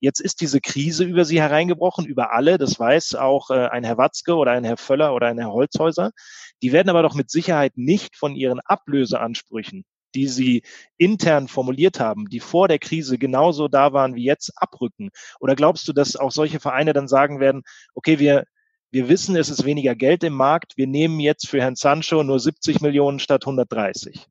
Jetzt 0.00 0.20
ist 0.20 0.40
diese 0.40 0.60
Krise 0.62 1.04
über 1.04 1.26
sie 1.26 1.40
hereingebrochen, 1.40 2.06
über 2.06 2.32
alle. 2.32 2.56
Das 2.56 2.80
weiß 2.80 3.16
auch 3.16 3.50
äh, 3.50 3.68
ein 3.68 3.84
Herr 3.84 3.98
Watzke 3.98 4.34
oder 4.34 4.52
ein 4.52 4.64
Herr 4.64 4.78
Völler 4.78 5.14
oder 5.14 5.26
ein 5.26 5.38
Herr 5.38 5.52
Holzhäuser. 5.52 6.12
Die 6.62 6.72
werden 6.72 6.88
aber 6.88 7.02
doch 7.02 7.14
mit 7.14 7.30
Sicherheit 7.30 7.76
nicht 7.76 8.16
von 8.16 8.34
ihren 8.34 8.60
Ablöseansprüchen, 8.60 9.84
die 10.14 10.26
sie 10.26 10.62
intern 10.96 11.48
formuliert 11.48 12.00
haben, 12.00 12.30
die 12.30 12.40
vor 12.40 12.66
der 12.66 12.78
Krise 12.78 13.18
genauso 13.18 13.68
da 13.68 13.92
waren 13.92 14.14
wie 14.14 14.24
jetzt, 14.24 14.52
abrücken? 14.56 15.10
Oder 15.38 15.54
glaubst 15.54 15.86
du, 15.86 15.92
dass 15.92 16.16
auch 16.16 16.32
solche 16.32 16.60
Vereine 16.60 16.94
dann 16.94 17.06
sagen 17.06 17.38
werden, 17.38 17.62
okay, 17.94 18.18
wir, 18.18 18.44
wir 18.90 19.10
wissen, 19.10 19.36
es 19.36 19.50
ist 19.50 19.66
weniger 19.66 19.94
Geld 19.94 20.24
im 20.24 20.34
Markt, 20.34 20.78
wir 20.78 20.86
nehmen 20.86 21.20
jetzt 21.20 21.46
für 21.46 21.60
Herrn 21.60 21.76
Sancho 21.76 22.22
nur 22.22 22.40
70 22.40 22.80
Millionen 22.80 23.18
statt 23.18 23.42
130? 23.44 24.26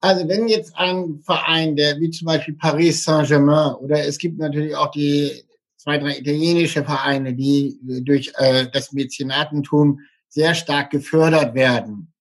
Also 0.00 0.26
wenn 0.28 0.48
jetzt 0.48 0.76
ein 0.76 1.20
Verein, 1.20 1.76
der 1.76 2.00
wie 2.00 2.10
zum 2.10 2.26
Beispiel 2.26 2.54
Paris 2.54 3.04
Saint-Germain 3.04 3.74
oder 3.74 4.04
es 4.06 4.16
gibt 4.16 4.38
natürlich 4.38 4.74
auch 4.74 4.90
die 4.90 5.44
zwei, 5.76 5.98
drei 5.98 6.18
italienische 6.18 6.84
Vereine, 6.84 7.34
die 7.34 7.78
durch 7.82 8.32
äh, 8.36 8.66
das 8.72 8.92
Mäzenatentum 8.92 10.00
sehr 10.28 10.54
stark 10.54 10.90
gefördert 10.90 11.54
werden. 11.54 12.12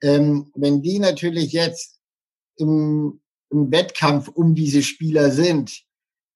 Ähm, 0.00 0.52
wenn 0.54 0.80
die 0.80 1.00
natürlich 1.00 1.52
jetzt 1.52 1.98
im, 2.56 3.20
im 3.50 3.70
Wettkampf 3.72 4.28
um 4.28 4.54
diese 4.54 4.82
Spieler 4.82 5.30
sind, 5.30 5.82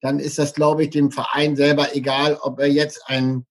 dann 0.00 0.18
ist 0.18 0.38
das, 0.38 0.52
glaube 0.52 0.84
ich, 0.84 0.90
dem 0.90 1.12
Verein 1.12 1.54
selber 1.54 1.94
egal, 1.94 2.38
ob 2.42 2.58
er 2.58 2.66
jetzt 2.66 3.02
ein, 3.06 3.46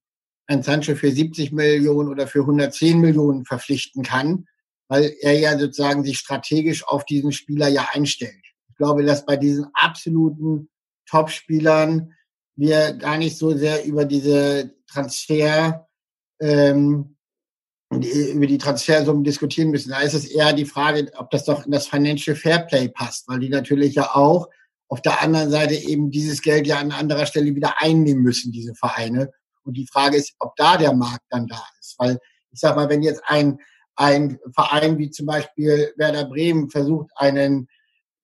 ein 0.47 0.63
Sancho 0.63 0.95
für 0.95 1.11
70 1.11 1.53
Millionen 1.53 2.09
oder 2.09 2.27
für 2.27 2.41
110 2.41 2.99
Millionen 2.99 3.45
verpflichten 3.45 4.03
kann 4.03 4.47
weil 4.91 5.15
er 5.21 5.39
ja 5.39 5.57
sozusagen 5.57 6.03
sich 6.03 6.17
strategisch 6.17 6.85
auf 6.85 7.05
diesen 7.05 7.31
Spieler 7.31 7.69
ja 7.69 7.87
einstellt. 7.93 8.43
Ich 8.67 8.75
glaube, 8.75 9.05
dass 9.05 9.25
bei 9.25 9.37
diesen 9.37 9.67
absoluten 9.73 10.69
Top-Spielern 11.09 12.13
wir 12.57 12.91
gar 12.95 13.17
nicht 13.17 13.37
so 13.37 13.55
sehr 13.55 13.85
über 13.85 14.03
diese 14.03 14.75
Transfer, 14.87 15.87
ähm, 16.41 17.15
über 17.89 18.47
die 18.47 18.57
Transfersummen 18.57 19.23
diskutieren 19.23 19.69
müssen. 19.69 19.91
Da 19.91 20.01
ist 20.01 20.13
es 20.13 20.25
eher 20.25 20.51
die 20.51 20.65
Frage, 20.65 21.09
ob 21.15 21.31
das 21.31 21.45
doch 21.45 21.65
in 21.65 21.71
das 21.71 21.87
Financial 21.87 22.35
Fairplay 22.35 22.89
passt, 22.89 23.29
weil 23.29 23.39
die 23.39 23.49
natürlich 23.49 23.95
ja 23.95 24.13
auch 24.13 24.49
auf 24.89 25.01
der 25.01 25.21
anderen 25.21 25.51
Seite 25.51 25.73
eben 25.73 26.11
dieses 26.11 26.41
Geld 26.41 26.67
ja 26.67 26.79
an 26.79 26.91
anderer 26.91 27.25
Stelle 27.25 27.55
wieder 27.55 27.81
einnehmen 27.81 28.23
müssen, 28.23 28.51
diese 28.51 28.75
Vereine. 28.75 29.31
Und 29.63 29.77
die 29.77 29.87
Frage 29.87 30.17
ist, 30.17 30.33
ob 30.39 30.53
da 30.57 30.75
der 30.75 30.93
Markt 30.93 31.27
dann 31.29 31.47
da 31.47 31.63
ist, 31.79 31.95
weil 31.97 32.19
Ich 32.51 32.59
sag 32.59 32.75
mal, 32.75 32.89
wenn 32.89 33.01
jetzt 33.01 33.21
ein, 33.27 33.57
ein 34.01 34.39
Verein 34.53 34.97
wie 34.97 35.11
zum 35.11 35.27
Beispiel 35.27 35.93
Werder 35.95 36.25
Bremen 36.25 36.69
versucht, 36.71 37.11
einen, 37.15 37.69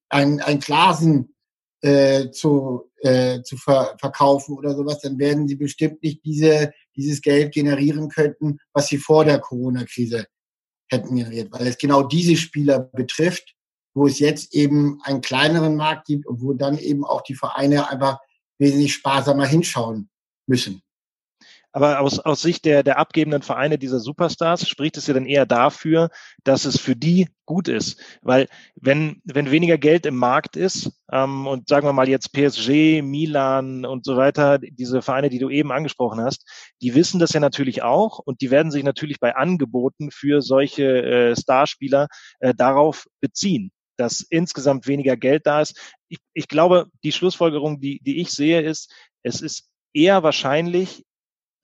ein, 0.09 0.41
ein 0.41 0.59
Glasen 0.59 1.35
äh, 1.81 2.31
zu, 2.31 2.91
äh, 3.01 3.43
zu 3.43 3.57
ver 3.57 3.95
verkaufen 3.99 4.57
oder 4.57 4.75
sowas, 4.75 4.99
dann 5.01 5.19
werden 5.19 5.47
sie 5.47 5.55
bestimmt 5.55 6.01
nicht 6.01 6.25
diese, 6.25 6.73
dieses 6.95 7.21
Geld 7.21 7.53
generieren 7.53 8.09
könnten, 8.09 8.57
was 8.73 8.87
sie 8.87 8.97
vor 8.97 9.23
der 9.23 9.39
Corona-Krise 9.39 10.25
hätten 10.89 11.15
generiert, 11.15 11.51
weil 11.51 11.67
es 11.67 11.77
genau 11.77 12.01
diese 12.01 12.35
Spieler 12.37 12.79
betrifft, 12.79 13.53
wo 13.93 14.07
es 14.07 14.17
jetzt 14.17 14.55
eben 14.55 14.99
einen 15.03 15.21
kleineren 15.21 15.75
Markt 15.75 16.07
gibt 16.07 16.25
und 16.25 16.41
wo 16.41 16.53
dann 16.53 16.79
eben 16.79 17.05
auch 17.05 17.21
die 17.21 17.35
Vereine 17.35 17.89
einfach 17.89 18.19
wesentlich 18.57 18.93
sparsamer 18.93 19.45
hinschauen 19.45 20.09
müssen. 20.47 20.81
Aber 21.77 21.99
aus, 21.99 22.17
aus 22.17 22.41
Sicht 22.41 22.65
der, 22.65 22.81
der 22.81 22.97
abgebenden 22.97 23.43
Vereine 23.43 23.77
dieser 23.77 23.99
Superstars 23.99 24.67
spricht 24.67 24.97
es 24.97 25.05
ja 25.05 25.13
dann 25.13 25.27
eher 25.27 25.45
dafür, 25.45 26.09
dass 26.43 26.65
es 26.65 26.79
für 26.79 26.95
die 26.95 27.27
gut 27.45 27.67
ist. 27.67 28.01
Weil 28.23 28.47
wenn, 28.75 29.21
wenn 29.25 29.51
weniger 29.51 29.77
Geld 29.77 30.07
im 30.07 30.15
Markt 30.15 30.55
ist, 30.55 30.91
ähm, 31.11 31.45
und 31.45 31.69
sagen 31.69 31.85
wir 31.85 31.93
mal 31.93 32.09
jetzt 32.09 32.33
PSG, 32.33 33.03
Milan 33.03 33.85
und 33.85 34.05
so 34.05 34.17
weiter, 34.17 34.57
diese 34.57 35.03
Vereine, 35.03 35.29
die 35.29 35.37
du 35.37 35.51
eben 35.51 35.71
angesprochen 35.71 36.19
hast, 36.19 36.49
die 36.81 36.95
wissen 36.95 37.19
das 37.19 37.33
ja 37.33 37.39
natürlich 37.39 37.83
auch 37.83 38.17
und 38.17 38.41
die 38.41 38.49
werden 38.49 38.71
sich 38.71 38.83
natürlich 38.83 39.19
bei 39.19 39.35
Angeboten 39.35 40.09
für 40.09 40.41
solche 40.41 41.03
äh, 41.03 41.35
Starspieler 41.35 42.07
äh, 42.39 42.55
darauf 42.55 43.05
beziehen 43.21 43.71
dass 43.99 44.21
insgesamt 44.21 44.85
weniger 44.85 45.17
Geld 45.17 45.47
da 45.47 45.59
ist. 45.59 45.95
Ich, 46.07 46.19
ich 46.35 46.47
glaube, 46.47 46.85
die 47.03 47.11
Schlussfolgerung, 47.11 47.79
die, 47.79 47.99
die 48.03 48.21
ich 48.21 48.29
sehe, 48.29 48.61
ist, 48.61 48.93
es 49.23 49.41
ist 49.41 49.71
eher 49.91 50.21
wahrscheinlich, 50.21 51.03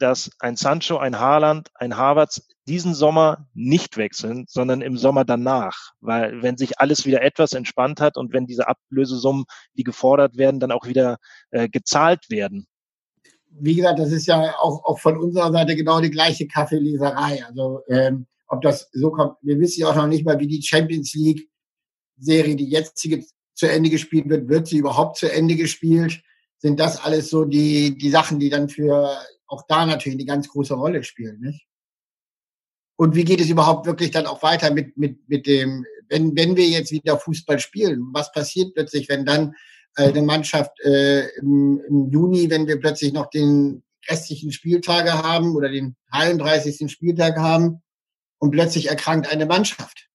dass 0.03 0.29
ein 0.39 0.57
Sancho, 0.57 0.97
ein 0.97 1.17
Haaland, 1.17 1.69
ein 1.75 1.95
Havertz 1.95 2.45
diesen 2.67 2.93
Sommer 2.93 3.47
nicht 3.53 3.95
wechseln, 3.95 4.45
sondern 4.49 4.81
im 4.81 4.97
Sommer 4.97 5.23
danach. 5.23 5.93
Weil 6.01 6.41
wenn 6.41 6.57
sich 6.57 6.79
alles 6.79 7.05
wieder 7.05 7.21
etwas 7.21 7.53
entspannt 7.53 8.01
hat 8.01 8.17
und 8.17 8.33
wenn 8.33 8.45
diese 8.45 8.67
Ablösesummen, 8.67 9.45
die 9.77 9.83
gefordert 9.83 10.35
werden, 10.35 10.59
dann 10.59 10.73
auch 10.73 10.85
wieder 10.85 11.17
äh, 11.51 11.69
gezahlt 11.69 12.29
werden. 12.29 12.67
Wie 13.49 13.75
gesagt, 13.75 13.99
das 13.99 14.11
ist 14.11 14.27
ja 14.27 14.55
auch, 14.59 14.83
auch 14.83 14.99
von 14.99 15.17
unserer 15.17 15.51
Seite 15.53 15.75
genau 15.75 16.01
die 16.01 16.11
gleiche 16.11 16.47
Kaffeeleserei. 16.47 17.45
Also 17.45 17.81
ähm, 17.87 18.27
ob 18.47 18.61
das 18.61 18.89
so 18.91 19.09
kommt, 19.09 19.37
wir 19.41 19.57
wissen 19.59 19.81
ja 19.81 19.87
auch 19.87 19.95
noch 19.95 20.07
nicht 20.07 20.25
mal, 20.25 20.39
wie 20.39 20.47
die 20.47 20.61
Champions 20.61 21.13
League 21.13 21.47
Serie, 22.17 22.57
die 22.57 22.69
jetzige 22.69 23.23
zu 23.53 23.69
Ende 23.69 23.89
gespielt 23.89 24.27
wird, 24.27 24.49
wird 24.49 24.67
sie 24.67 24.77
überhaupt 24.77 25.17
zu 25.17 25.31
Ende 25.31 25.55
gespielt? 25.55 26.21
Sind 26.57 26.79
das 26.79 27.01
alles 27.03 27.29
so 27.29 27.45
die, 27.45 27.97
die 27.97 28.09
Sachen, 28.09 28.39
die 28.39 28.49
dann 28.49 28.67
für 28.67 29.17
auch 29.53 29.63
da 29.67 29.85
natürlich 29.85 30.17
eine 30.17 30.25
ganz 30.25 30.49
große 30.49 30.73
Rolle 30.73 31.03
spielen, 31.03 31.39
nicht? 31.39 31.67
Und 32.95 33.15
wie 33.15 33.23
geht 33.23 33.41
es 33.41 33.49
überhaupt 33.49 33.85
wirklich 33.85 34.11
dann 34.11 34.27
auch 34.27 34.43
weiter 34.43 34.71
mit, 34.71 34.97
mit, 34.97 35.27
mit 35.27 35.47
dem, 35.47 35.85
wenn, 36.09 36.35
wenn 36.35 36.55
wir 36.55 36.67
jetzt 36.67 36.91
wieder 36.91 37.17
Fußball 37.17 37.59
spielen? 37.59 38.09
Was 38.11 38.31
passiert 38.31 38.75
plötzlich, 38.75 39.09
wenn 39.09 39.25
dann 39.25 39.55
äh, 39.97 40.09
eine 40.09 40.21
Mannschaft 40.21 40.79
äh, 40.81 41.27
im, 41.37 41.81
im 41.87 42.11
Juni, 42.11 42.49
wenn 42.49 42.67
wir 42.67 42.79
plötzlich 42.79 43.13
noch 43.13 43.29
den 43.29 43.83
restlichen 44.09 44.51
Spieltage 44.51 45.13
haben 45.13 45.55
oder 45.55 45.69
den 45.69 45.95
33. 46.11 46.91
Spieltag 46.91 47.37
haben 47.37 47.81
und 48.39 48.51
plötzlich 48.51 48.89
erkrankt 48.89 49.31
eine 49.31 49.45
Mannschaft? 49.45 50.09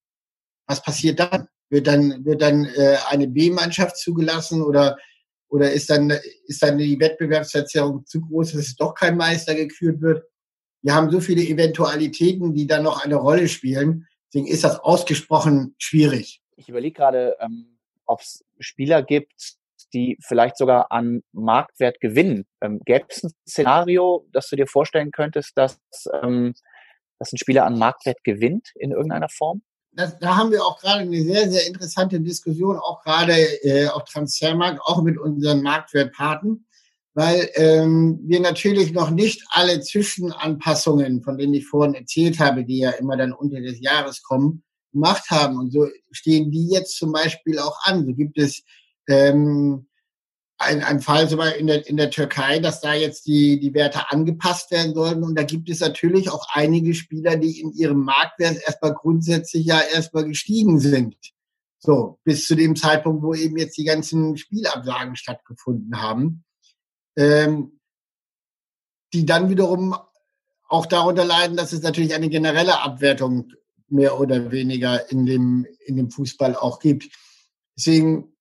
Was 0.66 0.83
passiert 0.83 1.18
dann? 1.18 1.48
Wird 1.70 1.87
dann, 1.87 2.24
wird 2.24 2.42
dann 2.42 2.64
äh, 2.64 2.96
eine 3.09 3.29
B-Mannschaft 3.29 3.96
zugelassen 3.96 4.62
oder 4.62 4.96
oder 5.49 5.73
ist 5.73 5.91
dann, 5.91 6.13
ist 6.47 6.63
dann 6.63 6.79
die 6.79 6.99
Wettbewerbsverzerrung 7.01 8.05
zu 8.07 8.21
groß, 8.21 8.53
dass 8.53 8.63
es 8.63 8.77
doch 8.77 8.95
kein 8.95 9.17
Meister 9.17 9.55
gekürt 9.55 10.01
wird? 10.01 10.25
Wir 10.83 10.95
haben 10.95 11.11
so 11.11 11.21
viele 11.21 11.43
Eventualitäten, 11.43 12.55
die 12.55 12.67
da 12.67 12.81
noch 12.81 13.05
eine 13.05 13.17
Rolle 13.17 13.49
spielen. 13.49 14.07
Deswegen 14.27 14.47
ist 14.47 14.65
das 14.65 14.79
ausgesprochen 14.79 15.75
schwierig. 15.79 16.41
Ich 16.57 16.69
überlege 16.69 16.95
gerade, 16.95 17.37
ähm, 17.41 17.79
ob 18.07 18.21
es 18.21 18.45
Spieler 18.61 19.03
gibt, 19.03 19.59
die 19.95 20.19
vielleicht 20.21 20.57
sogar 20.57 20.93
an 20.93 21.23
Marktwert 21.33 22.01
gewinnen. 22.01 22.47
Ähm, 22.61 22.81
Gäbe 22.85 23.07
es 23.09 23.25
ein 23.25 23.33
Szenario, 23.49 24.27
das 24.33 24.49
du 24.49 24.57
dir 24.57 24.67
vorstellen 24.67 25.11
könntest, 25.13 25.57
dass, 25.57 25.81
ähm, 26.23 26.55
dass 27.19 27.33
ein 27.33 27.39
Spieler 27.39 27.65
an 27.65 27.79
Marktwert 27.79 28.23
gewinnt 28.23 28.71
in 28.75 28.93
irgendeiner 28.93 29.29
Form? 29.29 29.63
Das, 29.99 30.17
da 30.21 30.37
haben 30.37 30.53
wir 30.53 30.65
auch 30.65 30.79
gerade 30.79 31.01
eine 31.01 31.23
sehr, 31.23 31.51
sehr 31.51 31.67
interessante 31.67 32.21
Diskussion, 32.21 32.77
auch 32.77 33.03
gerade 33.03 33.33
äh, 33.65 33.89
auf 33.89 34.05
Transfermarkt, 34.05 34.81
auch 34.81 35.03
mit 35.03 35.19
unseren 35.19 35.61
Marktwertpaten, 35.61 36.67
weil 37.15 37.51
ähm, 37.55 38.21
wir 38.23 38.39
natürlich 38.39 38.93
noch 38.93 39.11
nicht 39.11 39.43
alle 39.51 39.81
Zwischenanpassungen, 39.81 41.21
von 41.25 41.37
denen 41.37 41.55
ich 41.55 41.67
vorhin 41.67 41.97
erzählt 41.97 42.39
habe, 42.39 42.65
die 42.65 42.79
ja 42.79 42.91
immer 42.91 43.17
dann 43.17 43.33
unter 43.33 43.61
des 43.61 43.81
Jahres 43.81 44.23
kommen, 44.23 44.63
gemacht 44.93 45.29
haben. 45.31 45.59
Und 45.59 45.73
so 45.73 45.89
stehen 46.13 46.53
die 46.53 46.69
jetzt 46.69 46.97
zum 46.97 47.11
Beispiel 47.11 47.59
auch 47.59 47.77
an. 47.83 48.07
So 48.07 48.15
gibt 48.15 48.39
es 48.39 48.63
ähm, 49.09 49.88
ein, 50.59 50.83
ein 50.83 51.01
Fall 51.01 51.29
sogar 51.29 51.55
in 51.55 51.68
der, 51.68 51.87
in 51.87 51.97
der 51.97 52.11
Türkei, 52.11 52.59
dass 52.59 52.81
da 52.81 52.92
jetzt 52.92 53.27
die, 53.27 53.61
die 53.61 53.75
Werte 53.75 54.11
angepasst 54.11 54.71
werden 54.73 54.94
sollten. 54.94 55.23
Und 55.23 55.37
da 55.37 55.44
gibt 55.44 55.71
es 55.71 55.81
natürlich 55.81 56.31
auch 56.31 56.47
einige 56.53 56.94
Spieler, 56.94 57.37
die 57.37 57.61
in 57.61 57.73
ihrem 57.73 58.01
Marktwert 58.01 58.59
erstmal 58.66 58.94
grundsätzlich 58.94 59.64
ja 59.64 59.81
erstmal 59.81 60.25
gestiegen 60.25 60.81
sind. 60.81 61.16
So, 61.79 62.18
bis 62.25 62.47
zu 62.47 62.57
dem 62.57 62.75
Zeitpunkt, 62.75 63.23
wo 63.23 63.35
eben 63.35 63.57
jetzt 63.57 63.79
die 63.79 63.85
ganzen 63.85 64.37
Spielabsagen 64.37 65.14
stattgefunden 65.14 66.01
haben. 66.03 66.44
Ähm, 67.16 67.79
die 69.12 69.25
dann 69.25 69.49
wiederum 69.49 69.97
auch 70.68 70.87
darunter 70.87 71.25
leiden, 71.25 71.57
dass 71.57 71.73
es 71.73 71.83
natürlich 71.83 72.14
eine 72.14 72.29
generelle 72.29 72.83
Abwertung 72.83 73.53
mehr 73.88 74.21
oder 74.21 74.51
weniger 74.51 75.11
in 75.11 75.25
dem, 75.25 75.66
in 75.87 75.97
dem 75.97 76.11
Fußball 76.11 76.57
auch 76.57 76.79
gibt. 76.79 77.09
Deswegen 77.77 78.37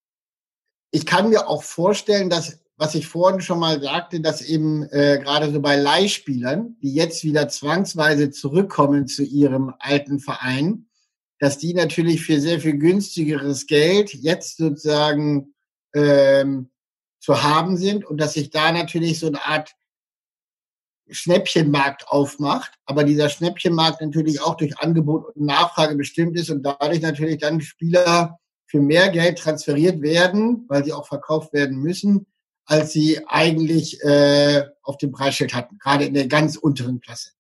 ich 0.97 1.05
kann 1.05 1.29
mir 1.29 1.47
auch 1.47 1.61
vorstellen, 1.61 2.27
dass, 2.27 2.59
was 2.75 2.95
ich 2.95 3.07
vorhin 3.07 3.39
schon 3.39 3.59
mal 3.59 3.79
sagte, 3.79 4.19
dass 4.19 4.41
eben 4.41 4.81
äh, 4.89 5.19
gerade 5.21 5.51
so 5.51 5.61
bei 5.61 5.75
Leihspielern, 5.75 6.75
die 6.81 6.91
jetzt 6.91 7.23
wieder 7.23 7.47
zwangsweise 7.49 8.31
zurückkommen 8.31 9.05
zu 9.05 9.23
ihrem 9.23 9.75
alten 9.77 10.19
Verein, 10.19 10.87
dass 11.37 11.59
die 11.59 11.75
natürlich 11.75 12.23
für 12.23 12.39
sehr 12.39 12.59
viel 12.59 12.79
günstigeres 12.79 13.67
Geld 13.67 14.11
jetzt 14.11 14.57
sozusagen 14.57 15.53
ähm, 15.93 16.71
zu 17.19 17.43
haben 17.43 17.77
sind 17.77 18.03
und 18.03 18.17
dass 18.19 18.33
sich 18.33 18.49
da 18.49 18.71
natürlich 18.71 19.19
so 19.19 19.27
eine 19.27 19.45
Art 19.45 19.75
Schnäppchenmarkt 21.11 22.07
aufmacht, 22.07 22.71
aber 22.85 23.03
dieser 23.03 23.29
Schnäppchenmarkt 23.29 24.01
natürlich 24.01 24.41
auch 24.41 24.55
durch 24.57 24.79
Angebot 24.79 25.35
und 25.35 25.45
Nachfrage 25.45 25.95
bestimmt 25.95 26.35
ist 26.35 26.49
und 26.49 26.63
dadurch 26.63 27.01
natürlich 27.01 27.37
dann 27.37 27.61
Spieler 27.61 28.39
für 28.67 28.79
mehr 28.79 29.09
Geld 29.09 29.39
transferiert 29.39 30.01
werden, 30.01 30.65
weil 30.67 30.83
sie 30.83 30.93
auch 30.93 31.07
verkauft 31.07 31.53
werden 31.53 31.77
müssen, 31.77 32.27
als 32.65 32.91
sie 32.91 33.21
eigentlich 33.27 34.03
äh, 34.03 34.65
auf 34.83 34.97
dem 34.97 35.11
Preisschild 35.11 35.55
hatten, 35.55 35.79
gerade 35.79 36.05
in 36.05 36.13
der 36.13 36.27
ganz 36.27 36.57
unteren 36.57 36.99
Klasse. 36.99 37.31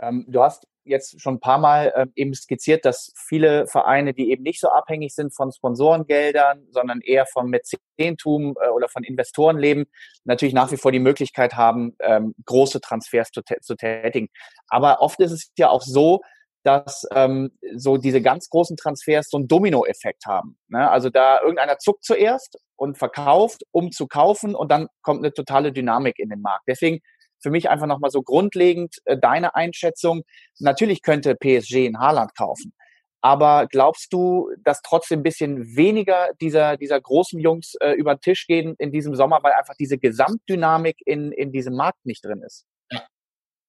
Ähm, 0.00 0.24
du 0.26 0.42
hast 0.42 0.66
jetzt 0.84 1.20
schon 1.20 1.34
ein 1.34 1.40
paar 1.40 1.58
Mal 1.58 1.92
äh, 1.94 2.06
eben 2.14 2.32
skizziert, 2.34 2.84
dass 2.84 3.12
viele 3.16 3.66
Vereine, 3.66 4.14
die 4.14 4.30
eben 4.30 4.42
nicht 4.42 4.60
so 4.60 4.68
abhängig 4.68 5.14
sind 5.14 5.34
von 5.34 5.52
Sponsorengeldern, 5.52 6.66
sondern 6.70 7.00
eher 7.00 7.26
vom 7.26 7.50
Mäzentum 7.50 8.56
äh, 8.60 8.68
oder 8.68 8.88
von 8.88 9.02
Investoren 9.02 9.58
leben, 9.58 9.84
natürlich 10.24 10.54
nach 10.54 10.70
wie 10.70 10.76
vor 10.76 10.92
die 10.92 10.98
Möglichkeit 10.98 11.54
haben, 11.54 11.96
ähm, 12.00 12.34
große 12.44 12.80
Transfers 12.80 13.30
zu, 13.30 13.42
zu 13.42 13.74
tätigen. 13.74 14.28
Aber 14.68 15.02
oft 15.02 15.20
ist 15.20 15.32
es 15.32 15.52
ja 15.58 15.68
auch 15.68 15.82
so, 15.82 16.22
dass 16.66 17.06
ähm, 17.14 17.52
so 17.76 17.96
diese 17.96 18.20
ganz 18.20 18.48
großen 18.48 18.76
Transfers 18.76 19.28
so 19.30 19.36
einen 19.36 19.46
Dominoeffekt 19.46 20.26
haben. 20.26 20.58
Ne? 20.66 20.90
Also 20.90 21.10
da 21.10 21.40
irgendeiner 21.40 21.78
zuckt 21.78 22.04
zuerst 22.04 22.58
und 22.74 22.98
verkauft, 22.98 23.62
um 23.70 23.92
zu 23.92 24.08
kaufen 24.08 24.56
und 24.56 24.72
dann 24.72 24.88
kommt 25.02 25.20
eine 25.20 25.32
totale 25.32 25.70
Dynamik 25.70 26.18
in 26.18 26.28
den 26.28 26.40
Markt. 26.40 26.64
Deswegen 26.66 26.98
für 27.40 27.50
mich 27.50 27.70
einfach 27.70 27.86
nochmal 27.86 28.10
so 28.10 28.20
grundlegend 28.22 28.96
äh, 29.04 29.16
deine 29.16 29.54
Einschätzung. 29.54 30.22
Natürlich 30.58 31.02
könnte 31.02 31.36
PSG 31.36 31.86
in 31.86 32.00
Haaland 32.00 32.36
kaufen. 32.36 32.72
Aber 33.20 33.68
glaubst 33.70 34.12
du, 34.12 34.50
dass 34.64 34.82
trotzdem 34.82 35.20
ein 35.20 35.22
bisschen 35.22 35.76
weniger 35.76 36.30
dieser, 36.40 36.76
dieser 36.76 37.00
großen 37.00 37.38
Jungs 37.38 37.74
äh, 37.80 37.92
über 37.92 38.16
den 38.16 38.20
Tisch 38.22 38.46
gehen 38.48 38.74
in 38.78 38.90
diesem 38.90 39.14
Sommer, 39.14 39.38
weil 39.42 39.52
einfach 39.52 39.74
diese 39.78 39.98
Gesamtdynamik 39.98 40.96
in, 41.06 41.30
in 41.30 41.52
diesem 41.52 41.76
Markt 41.76 42.04
nicht 42.04 42.24
drin 42.24 42.42
ist? 42.44 42.66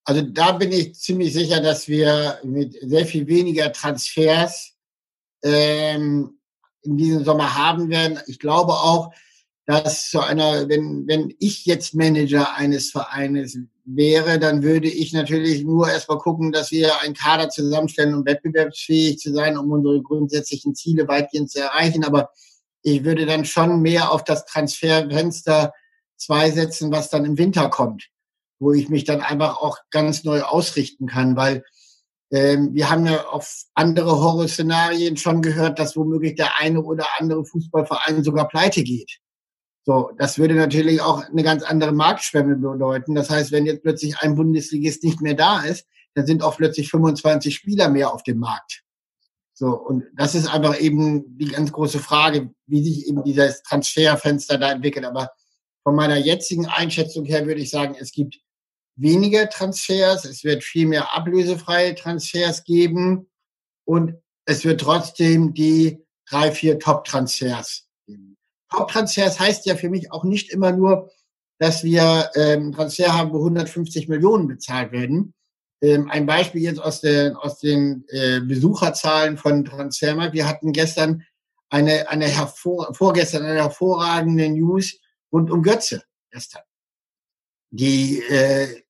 Also 0.08 0.22
da 0.22 0.54
bin 0.54 0.72
ich 0.72 0.96
ziemlich 0.96 1.34
sicher, 1.34 1.60
dass 1.60 1.89
wir 1.89 2.39
mit 2.41 2.78
sehr 2.82 3.06
viel 3.06 3.28
weniger 3.28 3.74
Transfers 3.74 4.72
ähm, 5.43 6.39
in 6.82 6.96
diesem 6.96 7.26
Sommer 7.26 7.58
haben 7.58 7.89
werden. 7.89 8.17
Ich 8.26 8.39
glaube 8.39 8.72
auch, 8.72 9.12
dass 9.65 10.10
zu 10.10 10.22
einer, 10.22 10.70
wenn, 10.70 11.06
wenn 11.10 11.36
ich 11.39 11.65
jetzt 11.65 11.93
Manager 11.93 12.56
eines 12.56 12.89
Vereines 12.89 13.60
wäre, 13.84 14.39
dann 14.39 14.63
würde 14.63 14.88
ich 14.88 15.12
natürlich 15.12 15.65
nur 15.65 15.89
erstmal 15.89 16.20
gucken, 16.20 16.54
dass 16.54 16.72
wir 16.72 17.02
einen 17.02 17.13
Kader 17.13 17.50
zusammenstellen, 17.50 18.15
um 18.15 18.26
wettbewerbsfähig 18.26 19.20
zu 19.20 19.34
sein, 19.34 19.58
um 19.58 19.70
unsere 19.70 20.02
grundsätzlichen 20.02 20.74
Ziele 20.74 21.10
weitgehend 21.10 21.52
zu 21.52 21.60
erreichen. 21.60 22.06
Aber 22.06 22.30
ich 22.82 23.04
würde 23.04 23.26
dann 23.26 23.43
schon 23.43 23.82
mehr 23.82 24.10
auf 24.10 24.24
das 24.24 24.46
Transferfenster 24.46 25.74
zwei 26.15 26.50
setzen, 26.50 26.93
was 26.93 27.10
dann 27.10 27.26
im 27.26 27.38
Winter 27.38 27.67
kommt 27.70 28.10
wo 28.60 28.74
ich 28.74 28.89
mich 28.89 29.04
dann 29.04 29.22
einfach 29.22 29.58
auch 29.58 29.78
ganz 29.91 30.24
neu 30.24 30.41
ausrichten 30.41 31.08
kann, 31.08 31.36
weil 31.36 31.63
Ähm, 32.30 32.74
wir 32.74 32.89
haben 32.89 33.06
ja 33.06 33.26
auf 33.28 33.63
andere 33.74 34.12
Horrorszenarien 34.20 35.15
schon 35.15 35.41
gehört, 35.41 35.80
dass 35.80 35.96
womöglich 35.96 36.36
der 36.36 36.60
eine 36.60 36.82
oder 36.82 37.06
andere 37.20 37.46
Fußballverein 37.46 38.24
sogar 38.24 38.50
pleite 38.50 38.84
geht. 38.84 39.20
So, 39.86 40.12
das 40.17 40.38
würde 40.38 40.54
natürlich 40.56 41.00
auch 41.00 41.24
eine 41.24 41.43
ganz 41.43 41.63
andere 41.63 41.93
Marktschwemme 41.93 42.58
bedeuten. 42.58 43.15
Das 43.15 43.30
heißt, 43.30 43.54
wenn 43.54 43.65
jetzt 43.65 43.84
plötzlich 43.84 44.17
ein 44.20 44.36
Bundesligist 44.36 45.06
nicht 45.06 45.22
mehr 45.22 45.36
da 45.36 45.62
ist, 45.62 45.86
dann 46.15 46.26
sind 46.26 46.43
auch 46.43 46.58
plötzlich 46.58 46.89
25 46.89 47.56
Spieler 47.56 47.88
mehr 47.88 48.13
auf 48.13 48.24
dem 48.24 48.39
Markt. 48.39 48.84
So, 49.54 49.70
und 49.70 50.04
das 50.13 50.36
ist 50.36 50.48
einfach 50.48 50.78
eben 50.80 51.38
die 51.38 51.48
ganz 51.48 51.72
große 51.72 52.00
Frage, 52.00 52.52
wie 52.65 52.84
sich 52.84 53.08
eben 53.08 53.24
dieses 53.24 53.63
Transferfenster 53.63 54.58
da 54.58 54.72
entwickelt. 54.72 55.06
Aber 55.06 55.30
von 55.84 55.96
meiner 55.96 56.17
jetzigen 56.17 56.65
Einschätzung 56.65 57.24
her 57.24 57.46
würde 57.46 57.62
ich 57.62 57.70
sagen, 57.70 57.96
es 57.98 58.12
gibt 58.12 58.39
weniger 58.97 59.49
Transfers, 59.49 60.25
es 60.25 60.43
wird 60.43 60.63
viel 60.63 60.88
mehr 60.88 61.15
ablösefreie 61.15 61.95
Transfers 61.95 62.63
geben 62.63 63.29
und 63.86 64.15
es 64.45 64.65
wird 64.65 64.81
trotzdem 64.81 65.53
die 65.53 66.03
drei, 66.29 66.51
vier 66.51 66.79
Top-Transfers 66.79 67.88
geben. 68.05 68.38
Top-Transfers 68.69 69.39
heißt 69.39 69.65
ja 69.65 69.75
für 69.75 69.89
mich 69.89 70.12
auch 70.12 70.23
nicht 70.23 70.51
immer 70.51 70.71
nur, 70.71 71.10
dass 71.60 71.83
wir 71.83 72.29
ähm, 72.36 72.71
Transfer 72.71 73.17
haben, 73.17 73.31
wo 73.31 73.38
150 73.38 74.07
Millionen 74.07 74.47
bezahlt 74.47 74.91
werden. 74.91 75.33
Ähm, 75.81 76.10
ein 76.10 76.25
Beispiel 76.25 76.62
jetzt 76.62 76.79
aus, 76.79 77.01
der, 77.01 77.38
aus 77.41 77.60
den 77.60 78.05
äh, 78.10 78.41
Besucherzahlen 78.41 79.38
von 79.38 79.63
Transfermarkt. 79.63 80.33
Wir 80.33 80.47
hatten 80.47 80.71
gestern 80.71 81.23
eine, 81.69 82.10
eine 82.10 82.27
hervor, 82.27 82.93
vorgestern 82.93 83.43
eine 83.43 83.62
hervorragende 83.62 84.49
News 84.49 84.99
rund 85.31 85.51
um 85.51 85.62
Götze 85.62 86.03
gestern, 86.31 86.63
die, 87.69 88.21
äh, 88.21 88.83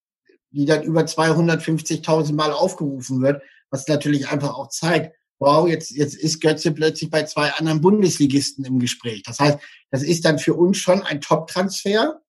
die 0.51 0.65
dann 0.65 0.83
über 0.83 1.01
250.000 1.01 2.33
Mal 2.33 2.51
aufgerufen 2.51 3.21
wird, 3.21 3.41
was 3.69 3.87
natürlich 3.87 4.29
einfach 4.29 4.55
auch 4.55 4.69
zeigt, 4.69 5.13
wow, 5.39 5.67
jetzt, 5.67 5.91
jetzt 5.91 6.15
ist 6.15 6.41
Götze 6.41 6.71
plötzlich 6.71 7.09
bei 7.09 7.23
zwei 7.23 7.51
anderen 7.51 7.81
Bundesligisten 7.81 8.65
im 8.65 8.79
Gespräch. 8.79 9.23
Das 9.23 9.39
heißt, 9.39 9.59
das 9.91 10.03
ist 10.03 10.25
dann 10.25 10.39
für 10.39 10.55
uns 10.55 10.77
schon 10.77 11.03
ein 11.03 11.21
Top-Transfer, 11.21 12.21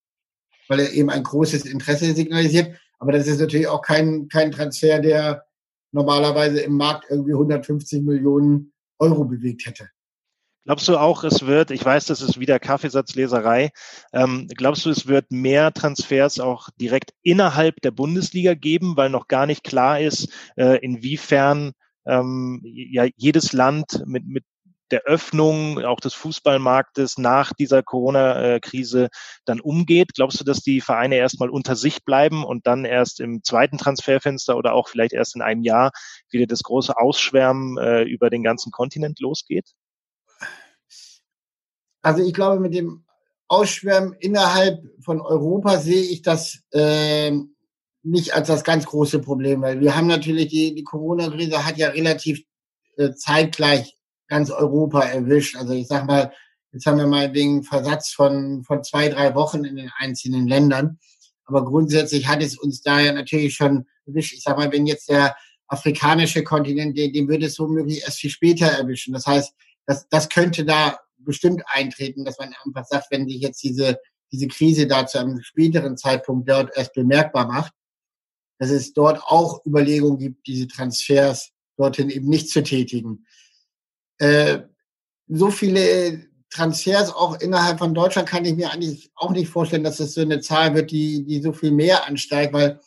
weil 0.69 0.81
er 0.81 0.93
eben 0.93 1.11
ein 1.11 1.23
großes 1.23 1.65
Interesse 1.65 2.15
signalisiert. 2.15 2.79
Aber 2.99 3.13
das 3.13 3.27
ist 3.27 3.41
natürlich 3.41 3.69
auch 3.69 3.83
kein, 3.83 4.29
kein 4.29 4.51
Transfer, 4.51 4.99
der 4.99 5.45
normalerweise 5.93 6.61
im 6.61 6.75
Markt 6.75 7.07
irgendwie 7.09 7.33
150 7.33 8.03
Millionen 8.03 8.73
Euro 8.99 9.25
bewegt 9.25 9.65
hätte. 9.67 9.89
Glaubst 10.69 10.87
du 10.87 10.99
auch, 10.99 11.25
es 11.25 11.47
wird, 11.47 11.71
ich 11.71 11.83
weiß, 11.83 12.05
das 12.05 12.21
ist 12.21 12.39
wieder 12.39 12.59
Kaffeesatzleserei, 12.59 13.71
ähm, 14.13 14.49
glaubst 14.55 14.85
du, 14.85 14.91
es 14.91 15.07
wird 15.07 15.31
mehr 15.31 15.73
Transfers 15.73 16.41
auch 16.41 16.69
direkt 16.79 17.15
innerhalb 17.23 17.81
der 17.81 17.91
Bundesliga 17.91 18.53
geben, 18.53 18.95
weil 18.95 19.09
noch 19.09 19.29
gar 19.29 19.47
nicht 19.47 19.65
klar 19.65 19.99
ist, 19.99 20.31
äh, 20.59 20.77
inwiefern 20.85 21.73
ähm, 22.05 22.61
ja 22.65 23.07
jedes 23.17 23.55
Land 23.55 24.03
mit, 24.05 24.27
mit 24.27 24.45
der 24.91 25.05
Öffnung 25.05 25.83
auch 25.83 26.01
des 26.01 26.13
Fußballmarktes 26.13 27.17
nach 27.17 27.55
dieser 27.55 27.83
Corona-Krise 27.83 29.09
dann 29.47 29.61
umgeht? 29.61 30.11
Glaubst 30.17 30.39
du, 30.39 30.45
dass 30.45 30.61
die 30.61 30.83
Vereine 30.83 31.17
erstmal 31.17 31.49
unter 31.49 31.77
sich 31.77 32.05
bleiben 32.05 32.45
und 32.45 32.67
dann 32.67 32.85
erst 32.85 33.21
im 33.21 33.43
zweiten 33.43 33.79
Transferfenster 33.79 34.55
oder 34.59 34.75
auch 34.75 34.89
vielleicht 34.89 35.15
erst 35.15 35.35
in 35.35 35.41
einem 35.41 35.63
Jahr 35.63 35.93
wieder 36.31 36.47
das 36.47 36.63
große 36.63 36.95
Ausschwärmen 36.95 37.79
äh, 37.79 38.03
über 38.03 38.29
den 38.29 38.43
ganzen 38.43 38.71
Kontinent 38.71 39.19
losgeht? 39.21 39.73
Also 42.03 42.23
ich 42.23 42.35
glaube, 42.35 42.61
mit 42.61 42.75
dem 42.75 43.05
Ausschwärmen 43.49 44.15
innerhalb 44.21 44.83
von 45.01 45.21
Europa 45.21 45.79
sehe 45.79 46.03
ich 46.03 46.23
das 46.23 46.61
äh, 46.73 47.33
nicht 48.03 48.35
als 48.35 48.49
das 48.49 48.65
ganz 48.65 48.87
große 48.87 49.21
Problem, 49.21 49.63
weil 49.63 49.81
wir 49.81 49.97
haben 49.97 50.07
natürlich 50.07 50.49
die, 50.49 50.75
die 50.75 50.85
Corona-Krise 50.85 51.65
hat 51.67 51.77
ja 51.79 51.89
relativ 51.89 52.43
äh, 52.97 53.13
zeitgleich 53.13 53.97
ganz 54.29 54.51
Europa 54.51 55.01
erwischt. 55.01 55.57
Also 55.57 55.73
ich 55.73 55.89
sag 55.89 56.07
mal, 56.07 56.33
jetzt 56.73 56.87
haben 56.87 56.99
wir 56.99 57.07
mal 57.07 57.33
den 57.33 57.63
Versatz 57.63 58.11
von, 58.11 58.63
von 58.65 58.85
zwei, 58.85 59.09
drei 59.09 59.35
Wochen 59.35 59.65
in 59.65 59.77
den 59.77 59.91
einzelnen 59.99 60.47
Ländern. 60.47 60.99
Aber 61.45 61.65
grundsätzlich 61.65 62.29
hat 62.29 62.43
es 62.43 62.59
uns 62.59 62.83
da 62.83 63.01
ja 63.01 63.13
natürlich 63.13 63.55
schon 63.55 63.87
erwischt. 64.07 64.35
Ich 64.35 64.43
sag 64.43 64.59
mal, 64.59 64.71
wenn 64.71 64.87
jetzt 64.87 65.09
der 65.09 65.35
afrikanische 65.67 66.43
Kontinent, 66.45 66.97
den, 66.97 67.13
den 67.13 67.29
würde 67.29 67.47
es 67.47 67.59
womöglich 67.59 68.03
erst 68.03 68.19
viel 68.19 68.31
später 68.31 68.67
erwischen. 68.67 69.15
Das 69.15 69.27
heißt, 69.27 69.55
das, 69.87 70.09
das 70.11 70.29
könnte 70.29 70.65
da 70.65 70.99
bestimmt 71.29 71.63
eintreten, 71.67 72.25
dass 72.25 72.39
man 72.39 72.55
einfach 72.65 72.87
sagt, 72.87 73.11
wenn 73.11 73.29
sich 73.29 73.41
jetzt 73.41 73.63
diese, 73.63 73.99
diese 74.33 74.49
Krise 74.49 74.87
da 74.87 75.07
zu 75.07 75.19
einem 75.19 75.41
späteren 75.43 75.97
Zeitpunkt 75.97 76.49
dort 76.49 76.77
erst 76.77 76.95
bemerkbar 76.95 77.47
macht, 77.47 77.73
dass 78.59 78.71
es 78.71 78.93
dort 78.95 79.23
auch 79.23 79.65
Überlegungen 79.65 80.19
gibt, 80.19 80.47
diese 80.47 80.67
Transfers 80.67 81.51
dorthin 81.77 82.11
eben 82.11 82.29
nicht 82.29 82.51
zu 82.51 82.63
tätigen. 82.63 83.27
Äh, 84.19 84.61
so 85.29 85.51
viele 85.51 86.27
Transfers 86.51 87.15
auch 87.15 87.39
innerhalb 87.41 87.79
von 87.79 87.95
Deutschland 87.95 88.29
kann 88.29 88.45
ich 88.47 88.57
mir 88.57 88.73
eigentlich 88.73 89.11
auch 89.15 89.31
nicht 89.31 89.49
vorstellen, 89.49 89.85
dass 89.85 90.01
es 90.01 90.15
so 90.15 90.23
eine 90.23 90.41
Zahl 90.41 90.75
wird, 90.75 90.91
die, 90.91 91.25
die 91.25 91.43
so 91.43 91.53
viel 91.53 91.71
mehr 91.71 92.07
ansteigt, 92.07 92.55
weil 92.55 92.81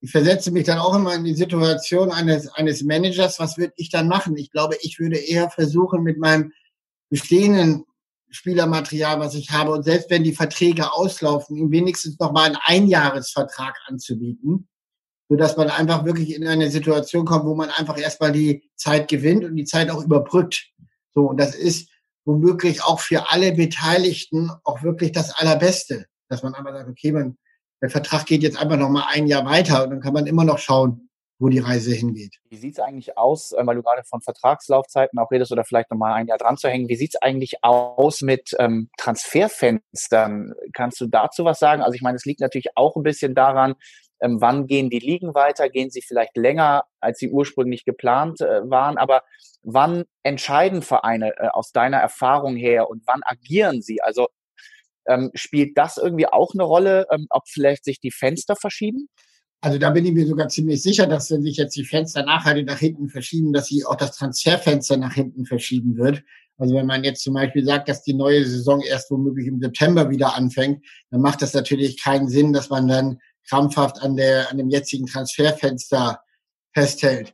ich 0.00 0.10
versetze 0.10 0.50
mich 0.50 0.64
dann 0.64 0.78
auch 0.78 0.96
immer 0.96 1.14
in 1.14 1.24
die 1.24 1.34
Situation 1.34 2.10
eines, 2.10 2.48
eines 2.48 2.82
Managers. 2.82 3.38
Was 3.38 3.56
würde 3.58 3.74
ich 3.76 3.90
dann 3.90 4.08
machen? 4.08 4.36
Ich 4.36 4.50
glaube, 4.50 4.76
ich 4.80 4.98
würde 4.98 5.16
eher 5.16 5.48
versuchen, 5.50 6.02
mit 6.02 6.18
meinem 6.18 6.52
bestehenden 7.12 7.84
Spielermaterial, 8.30 9.20
was 9.20 9.34
ich 9.34 9.50
habe, 9.50 9.70
und 9.72 9.82
selbst 9.82 10.08
wenn 10.08 10.24
die 10.24 10.32
Verträge 10.32 10.94
auslaufen, 10.94 11.58
ihm 11.58 11.70
wenigstens 11.70 12.18
nochmal 12.18 12.46
einen 12.46 12.56
Einjahresvertrag 12.64 13.76
anzubieten, 13.86 14.66
so 15.28 15.36
dass 15.36 15.58
man 15.58 15.68
einfach 15.68 16.06
wirklich 16.06 16.34
in 16.34 16.46
eine 16.46 16.70
Situation 16.70 17.26
kommt, 17.26 17.44
wo 17.44 17.54
man 17.54 17.68
einfach 17.68 17.98
erstmal 17.98 18.32
die 18.32 18.70
Zeit 18.76 19.08
gewinnt 19.08 19.44
und 19.44 19.56
die 19.56 19.66
Zeit 19.66 19.90
auch 19.90 20.02
überbrückt. 20.02 20.70
So, 21.14 21.26
und 21.26 21.36
das 21.36 21.54
ist 21.54 21.90
womöglich 22.24 22.82
auch 22.82 23.00
für 23.00 23.30
alle 23.30 23.52
Beteiligten 23.52 24.50
auch 24.64 24.82
wirklich 24.82 25.12
das 25.12 25.36
Allerbeste, 25.36 26.06
dass 26.30 26.42
man 26.42 26.54
einfach 26.54 26.72
sagt, 26.72 26.88
okay, 26.88 27.12
man, 27.12 27.36
der 27.82 27.90
Vertrag 27.90 28.24
geht 28.24 28.42
jetzt 28.42 28.56
einfach 28.56 28.78
noch 28.78 28.88
mal 28.88 29.04
ein 29.12 29.26
Jahr 29.26 29.44
weiter 29.44 29.84
und 29.84 29.90
dann 29.90 30.00
kann 30.00 30.14
man 30.14 30.26
immer 30.26 30.44
noch 30.44 30.58
schauen, 30.58 31.10
wo 31.42 31.48
die 31.48 31.58
Reise 31.58 31.92
hingeht. 31.92 32.36
Wie 32.48 32.56
sieht 32.56 32.74
es 32.74 32.78
eigentlich 32.78 33.18
aus, 33.18 33.52
äh, 33.52 33.66
weil 33.66 33.74
du 33.74 33.82
gerade 33.82 34.04
von 34.04 34.20
Vertragslaufzeiten 34.20 35.18
auch 35.18 35.30
redest 35.30 35.50
oder 35.50 35.64
vielleicht 35.64 35.90
noch 35.90 35.98
mal 35.98 36.14
ein 36.14 36.28
Jahr 36.28 36.38
dran 36.38 36.56
zu 36.56 36.68
hängen, 36.68 36.88
wie 36.88 36.96
sieht 36.96 37.14
es 37.14 37.22
eigentlich 37.22 37.62
aus 37.62 38.20
mit 38.22 38.54
ähm, 38.58 38.88
Transferfenstern? 38.96 40.54
Kannst 40.72 41.00
du 41.00 41.06
dazu 41.08 41.44
was 41.44 41.58
sagen? 41.58 41.82
Also 41.82 41.94
ich 41.94 42.02
meine, 42.02 42.16
es 42.16 42.24
liegt 42.24 42.40
natürlich 42.40 42.68
auch 42.76 42.94
ein 42.96 43.02
bisschen 43.02 43.34
daran, 43.34 43.74
ähm, 44.20 44.40
wann 44.40 44.68
gehen 44.68 44.88
die 44.88 45.00
Ligen 45.00 45.34
weiter, 45.34 45.68
gehen 45.68 45.90
sie 45.90 46.00
vielleicht 46.00 46.36
länger, 46.36 46.84
als 47.00 47.18
sie 47.18 47.28
ursprünglich 47.28 47.84
geplant 47.84 48.40
äh, 48.40 48.70
waren, 48.70 48.96
aber 48.96 49.24
wann 49.64 50.04
entscheiden 50.22 50.82
Vereine 50.82 51.32
äh, 51.36 51.48
aus 51.48 51.72
deiner 51.72 51.98
Erfahrung 51.98 52.54
her 52.54 52.88
und 52.88 53.02
wann 53.06 53.22
agieren 53.24 53.82
sie? 53.82 54.00
Also 54.00 54.28
ähm, 55.08 55.32
spielt 55.34 55.76
das 55.76 55.96
irgendwie 55.96 56.28
auch 56.28 56.54
eine 56.54 56.62
Rolle, 56.62 57.06
ähm, 57.10 57.26
ob 57.30 57.48
vielleicht 57.48 57.84
sich 57.84 57.98
die 57.98 58.12
Fenster 58.12 58.54
verschieben? 58.54 59.08
Also 59.64 59.78
da 59.78 59.90
bin 59.90 60.04
ich 60.04 60.12
mir 60.12 60.26
sogar 60.26 60.48
ziemlich 60.48 60.82
sicher, 60.82 61.06
dass 61.06 61.30
wenn 61.30 61.42
sich 61.42 61.56
jetzt 61.56 61.76
die 61.76 61.84
Fenster 61.84 62.24
nachhaltig 62.24 62.66
nach 62.66 62.80
hinten 62.80 63.08
verschieben, 63.08 63.52
dass 63.52 63.68
sie 63.68 63.84
auch 63.84 63.94
das 63.94 64.16
Transferfenster 64.16 64.96
nach 64.96 65.14
hinten 65.14 65.46
verschieben 65.46 65.96
wird. 65.96 66.24
Also 66.58 66.74
wenn 66.74 66.86
man 66.86 67.04
jetzt 67.04 67.22
zum 67.22 67.34
Beispiel 67.34 67.64
sagt, 67.64 67.88
dass 67.88 68.02
die 68.02 68.14
neue 68.14 68.44
Saison 68.44 68.80
erst 68.80 69.08
womöglich 69.12 69.46
im 69.46 69.60
September 69.60 70.10
wieder 70.10 70.34
anfängt, 70.34 70.84
dann 71.10 71.20
macht 71.20 71.42
das 71.42 71.54
natürlich 71.54 72.02
keinen 72.02 72.28
Sinn, 72.28 72.52
dass 72.52 72.70
man 72.70 72.88
dann 72.88 73.20
krampfhaft 73.48 74.02
an 74.02 74.16
der, 74.16 74.50
an 74.50 74.58
dem 74.58 74.68
jetzigen 74.68 75.06
Transferfenster 75.06 76.20
festhält. 76.72 77.32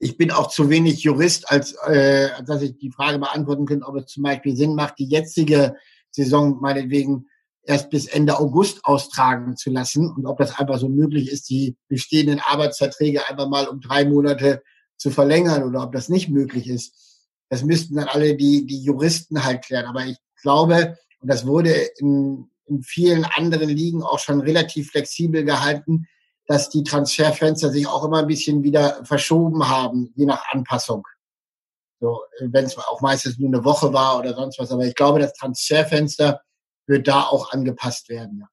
Ich 0.00 0.16
bin 0.16 0.32
auch 0.32 0.48
zu 0.48 0.68
wenig 0.70 1.04
Jurist, 1.04 1.48
als, 1.50 1.74
äh, 1.86 2.30
dass 2.46 2.62
ich 2.62 2.78
die 2.78 2.90
Frage 2.90 3.20
beantworten 3.20 3.64
könnte, 3.64 3.86
ob 3.86 3.94
es 3.94 4.06
zum 4.06 4.24
Beispiel 4.24 4.56
Sinn 4.56 4.74
macht, 4.74 4.98
die 4.98 5.08
jetzige 5.08 5.76
Saison 6.10 6.60
meinetwegen 6.60 7.26
erst 7.68 7.90
bis 7.90 8.06
Ende 8.06 8.38
August 8.38 8.84
austragen 8.84 9.56
zu 9.56 9.70
lassen 9.70 10.10
und 10.10 10.26
ob 10.26 10.38
das 10.38 10.58
einfach 10.58 10.78
so 10.78 10.88
möglich 10.88 11.30
ist, 11.30 11.50
die 11.50 11.76
bestehenden 11.88 12.40
Arbeitsverträge 12.40 13.28
einfach 13.28 13.46
mal 13.46 13.68
um 13.68 13.80
drei 13.80 14.06
Monate 14.06 14.62
zu 14.96 15.10
verlängern 15.10 15.62
oder 15.64 15.82
ob 15.82 15.92
das 15.92 16.08
nicht 16.08 16.30
möglich 16.30 16.66
ist. 16.66 16.94
Das 17.50 17.62
müssten 17.62 17.96
dann 17.96 18.08
alle 18.08 18.36
die, 18.36 18.66
die 18.66 18.82
Juristen 18.82 19.44
halt 19.44 19.64
klären. 19.64 19.86
Aber 19.86 20.04
ich 20.06 20.16
glaube, 20.42 20.96
und 21.20 21.28
das 21.28 21.46
wurde 21.46 21.72
in, 21.98 22.50
in 22.66 22.82
vielen 22.82 23.24
anderen 23.24 23.68
Ligen 23.68 24.02
auch 24.02 24.18
schon 24.18 24.40
relativ 24.40 24.90
flexibel 24.90 25.44
gehalten, 25.44 26.06
dass 26.46 26.70
die 26.70 26.82
Transferfenster 26.82 27.70
sich 27.70 27.86
auch 27.86 28.04
immer 28.04 28.20
ein 28.20 28.26
bisschen 28.26 28.62
wieder 28.62 29.04
verschoben 29.04 29.68
haben, 29.68 30.10
je 30.16 30.24
nach 30.24 30.42
Anpassung. 30.50 31.06
So, 32.00 32.22
wenn 32.40 32.64
es 32.64 32.78
auch 32.78 33.02
meistens 33.02 33.38
nur 33.38 33.48
eine 33.48 33.64
Woche 33.64 33.92
war 33.92 34.18
oder 34.18 34.34
sonst 34.34 34.58
was. 34.58 34.70
Aber 34.70 34.86
ich 34.86 34.94
glaube, 34.94 35.18
das 35.18 35.34
Transferfenster 35.34 36.40
wird 36.88 37.08
da 37.08 37.22
auch 37.22 37.52
angepasst 37.52 38.08
werden. 38.08 38.40
Ja. 38.40 38.48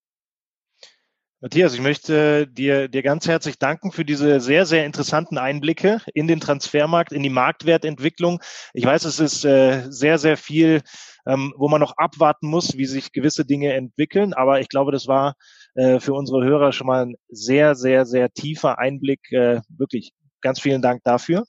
Matthias, 1.42 1.74
ich 1.74 1.82
möchte 1.82 2.48
dir, 2.48 2.88
dir 2.88 3.04
ganz 3.04 3.28
herzlich 3.28 3.60
danken 3.60 3.92
für 3.92 4.06
diese 4.06 4.40
sehr, 4.40 4.66
sehr 4.66 4.86
interessanten 4.86 5.38
Einblicke 5.38 6.02
in 6.14 6.28
den 6.28 6.40
Transfermarkt, 6.40 7.12
in 7.12 7.24
die 7.24 7.30
Marktwertentwicklung. 7.30 8.42
Ich 8.74 8.86
weiß, 8.86 9.06
es 9.06 9.20
ist 9.20 9.46
äh, 9.46 9.84
sehr, 9.90 10.18
sehr 10.18 10.38
viel 10.38 10.82
ähm, 11.26 11.54
wo 11.58 11.68
man 11.68 11.82
noch 11.82 11.98
abwarten 11.98 12.48
muss, 12.48 12.78
wie 12.78 12.86
sich 12.86 13.12
gewisse 13.12 13.46
Dinge 13.46 13.74
entwickeln. 13.74 14.34
Aber 14.34 14.60
ich 14.60 14.70
glaube, 14.70 14.92
das 14.92 15.08
war 15.08 15.36
äh, 15.74 16.00
für 16.00 16.14
unsere 16.14 16.44
Hörer 16.44 16.72
schon 16.72 16.88
mal 16.88 17.06
ein 17.06 17.16
sehr, 17.30 17.76
sehr, 17.76 18.06
sehr 18.06 18.32
tiefer 18.32 18.78
Einblick. 18.80 19.32
Äh, 19.32 19.62
wirklich 19.70 20.14
ganz 20.42 20.60
vielen 20.60 20.82
Dank 20.82 21.04
dafür. 21.04 21.46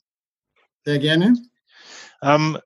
Sehr 0.83 0.99
gerne. 0.99 1.33
Ähm, 2.21 2.57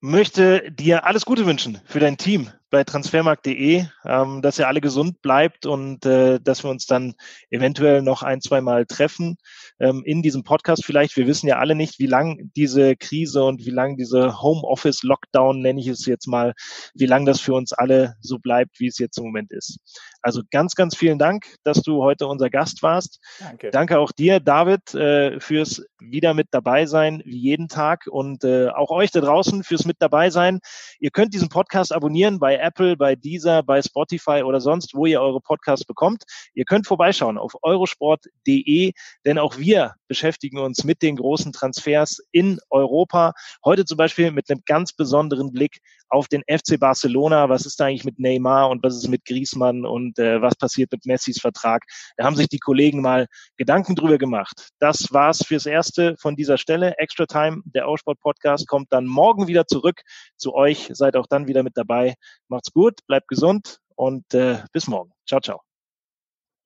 möchte 0.00 0.70
dir 0.70 1.06
alles 1.06 1.24
Gute 1.24 1.46
wünschen 1.46 1.80
für 1.84 1.98
dein 1.98 2.16
Team 2.16 2.50
bei 2.74 2.82
transfermarkt.de, 2.82 3.84
ähm, 4.04 4.42
dass 4.42 4.58
ihr 4.58 4.66
alle 4.66 4.80
gesund 4.80 5.22
bleibt 5.22 5.64
und 5.64 6.04
äh, 6.06 6.40
dass 6.40 6.64
wir 6.64 6.70
uns 6.70 6.86
dann 6.86 7.14
eventuell 7.48 8.02
noch 8.02 8.24
ein, 8.24 8.40
zwei 8.40 8.60
Mal 8.60 8.84
treffen 8.84 9.36
ähm, 9.78 10.02
in 10.04 10.22
diesem 10.22 10.42
Podcast 10.42 10.84
vielleicht. 10.84 11.16
Wir 11.16 11.28
wissen 11.28 11.46
ja 11.46 11.58
alle 11.58 11.76
nicht, 11.76 12.00
wie 12.00 12.08
lang 12.08 12.50
diese 12.56 12.96
Krise 12.96 13.44
und 13.44 13.64
wie 13.64 13.70
lang 13.70 13.96
diese 13.96 14.42
Homeoffice-Lockdown, 14.42 15.60
nenne 15.60 15.80
ich 15.80 15.86
es 15.86 16.04
jetzt 16.06 16.26
mal, 16.26 16.52
wie 16.94 17.06
lang 17.06 17.26
das 17.26 17.40
für 17.40 17.54
uns 17.54 17.72
alle 17.72 18.16
so 18.20 18.40
bleibt, 18.40 18.80
wie 18.80 18.88
es 18.88 18.98
jetzt 18.98 19.18
im 19.18 19.24
Moment 19.24 19.52
ist. 19.52 19.78
Also 20.20 20.42
ganz, 20.50 20.74
ganz 20.74 20.96
vielen 20.96 21.18
Dank, 21.18 21.44
dass 21.62 21.82
du 21.82 22.02
heute 22.02 22.26
unser 22.26 22.50
Gast 22.50 22.82
warst. 22.82 23.20
Danke. 23.38 23.70
Danke 23.70 23.98
auch 24.00 24.10
dir, 24.10 24.40
David, 24.40 24.94
äh, 24.94 25.38
fürs 25.38 25.84
wieder 26.00 26.34
mit 26.34 26.48
dabei 26.50 26.86
sein, 26.86 27.22
wie 27.24 27.38
jeden 27.38 27.68
Tag 27.68 28.06
und 28.08 28.42
äh, 28.44 28.68
auch 28.68 28.90
euch 28.90 29.10
da 29.10 29.20
draußen 29.20 29.62
fürs 29.64 29.84
mit 29.84 29.96
dabei 30.00 30.30
sein. 30.30 30.60
Ihr 30.98 31.10
könnt 31.10 31.34
diesen 31.34 31.48
Podcast 31.48 31.92
abonnieren 31.92 32.38
bei 32.38 32.56
Apple, 32.64 32.96
bei 32.96 33.14
Deezer, 33.14 33.62
bei 33.62 33.82
Spotify 33.82 34.42
oder 34.42 34.60
sonst, 34.60 34.94
wo 34.94 35.06
ihr 35.06 35.20
eure 35.20 35.40
Podcasts 35.40 35.84
bekommt. 35.84 36.24
Ihr 36.54 36.64
könnt 36.64 36.86
vorbeischauen 36.86 37.38
auf 37.38 37.52
eurosport.de, 37.62 38.92
denn 39.24 39.38
auch 39.38 39.58
wir 39.58 39.94
beschäftigen 40.08 40.58
uns 40.58 40.84
mit 40.84 41.02
den 41.02 41.16
großen 41.16 41.52
Transfers 41.52 42.20
in 42.32 42.58
Europa. 42.70 43.32
Heute 43.64 43.84
zum 43.84 43.96
Beispiel 43.96 44.30
mit 44.30 44.50
einem 44.50 44.62
ganz 44.66 44.92
besonderen 44.92 45.52
Blick 45.52 45.80
auf 46.08 46.28
den 46.28 46.42
FC 46.42 46.78
Barcelona. 46.78 47.48
Was 47.48 47.66
ist 47.66 47.80
da 47.80 47.86
eigentlich 47.86 48.04
mit 48.04 48.18
Neymar 48.18 48.70
und 48.70 48.82
was 48.82 48.96
ist 48.96 49.08
mit 49.08 49.24
Griezmann 49.24 49.84
und 49.84 50.18
äh, 50.18 50.40
was 50.40 50.54
passiert 50.54 50.92
mit 50.92 51.06
Messis 51.06 51.40
Vertrag? 51.40 51.82
Da 52.16 52.24
haben 52.24 52.36
sich 52.36 52.48
die 52.48 52.58
Kollegen 52.58 53.02
mal 53.02 53.26
Gedanken 53.56 53.96
drüber 53.96 54.18
gemacht. 54.18 54.68
Das 54.78 55.12
war's 55.12 55.44
fürs 55.44 55.66
Erste 55.66 56.16
von 56.18 56.36
dieser 56.36 56.58
Stelle. 56.58 56.96
Extra 56.98 57.26
Time, 57.26 57.62
der 57.64 57.88
Aussport 57.88 58.20
Podcast, 58.20 58.68
kommt 58.68 58.92
dann 58.92 59.06
morgen 59.06 59.48
wieder 59.48 59.66
zurück 59.66 60.02
zu 60.36 60.54
euch. 60.54 60.90
Seid 60.92 61.16
auch 61.16 61.26
dann 61.26 61.48
wieder 61.48 61.62
mit 61.62 61.76
dabei. 61.76 62.14
Macht's 62.48 62.72
gut, 62.72 63.06
bleibt 63.06 63.28
gesund 63.28 63.80
und 63.96 64.32
äh, 64.34 64.62
bis 64.72 64.86
morgen. 64.86 65.12
Ciao, 65.26 65.40
ciao. 65.40 65.62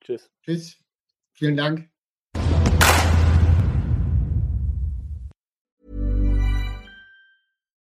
Tschüss. 0.00 0.30
Tschüss. 0.42 0.76
Vielen 1.32 1.56
Dank. 1.56 1.90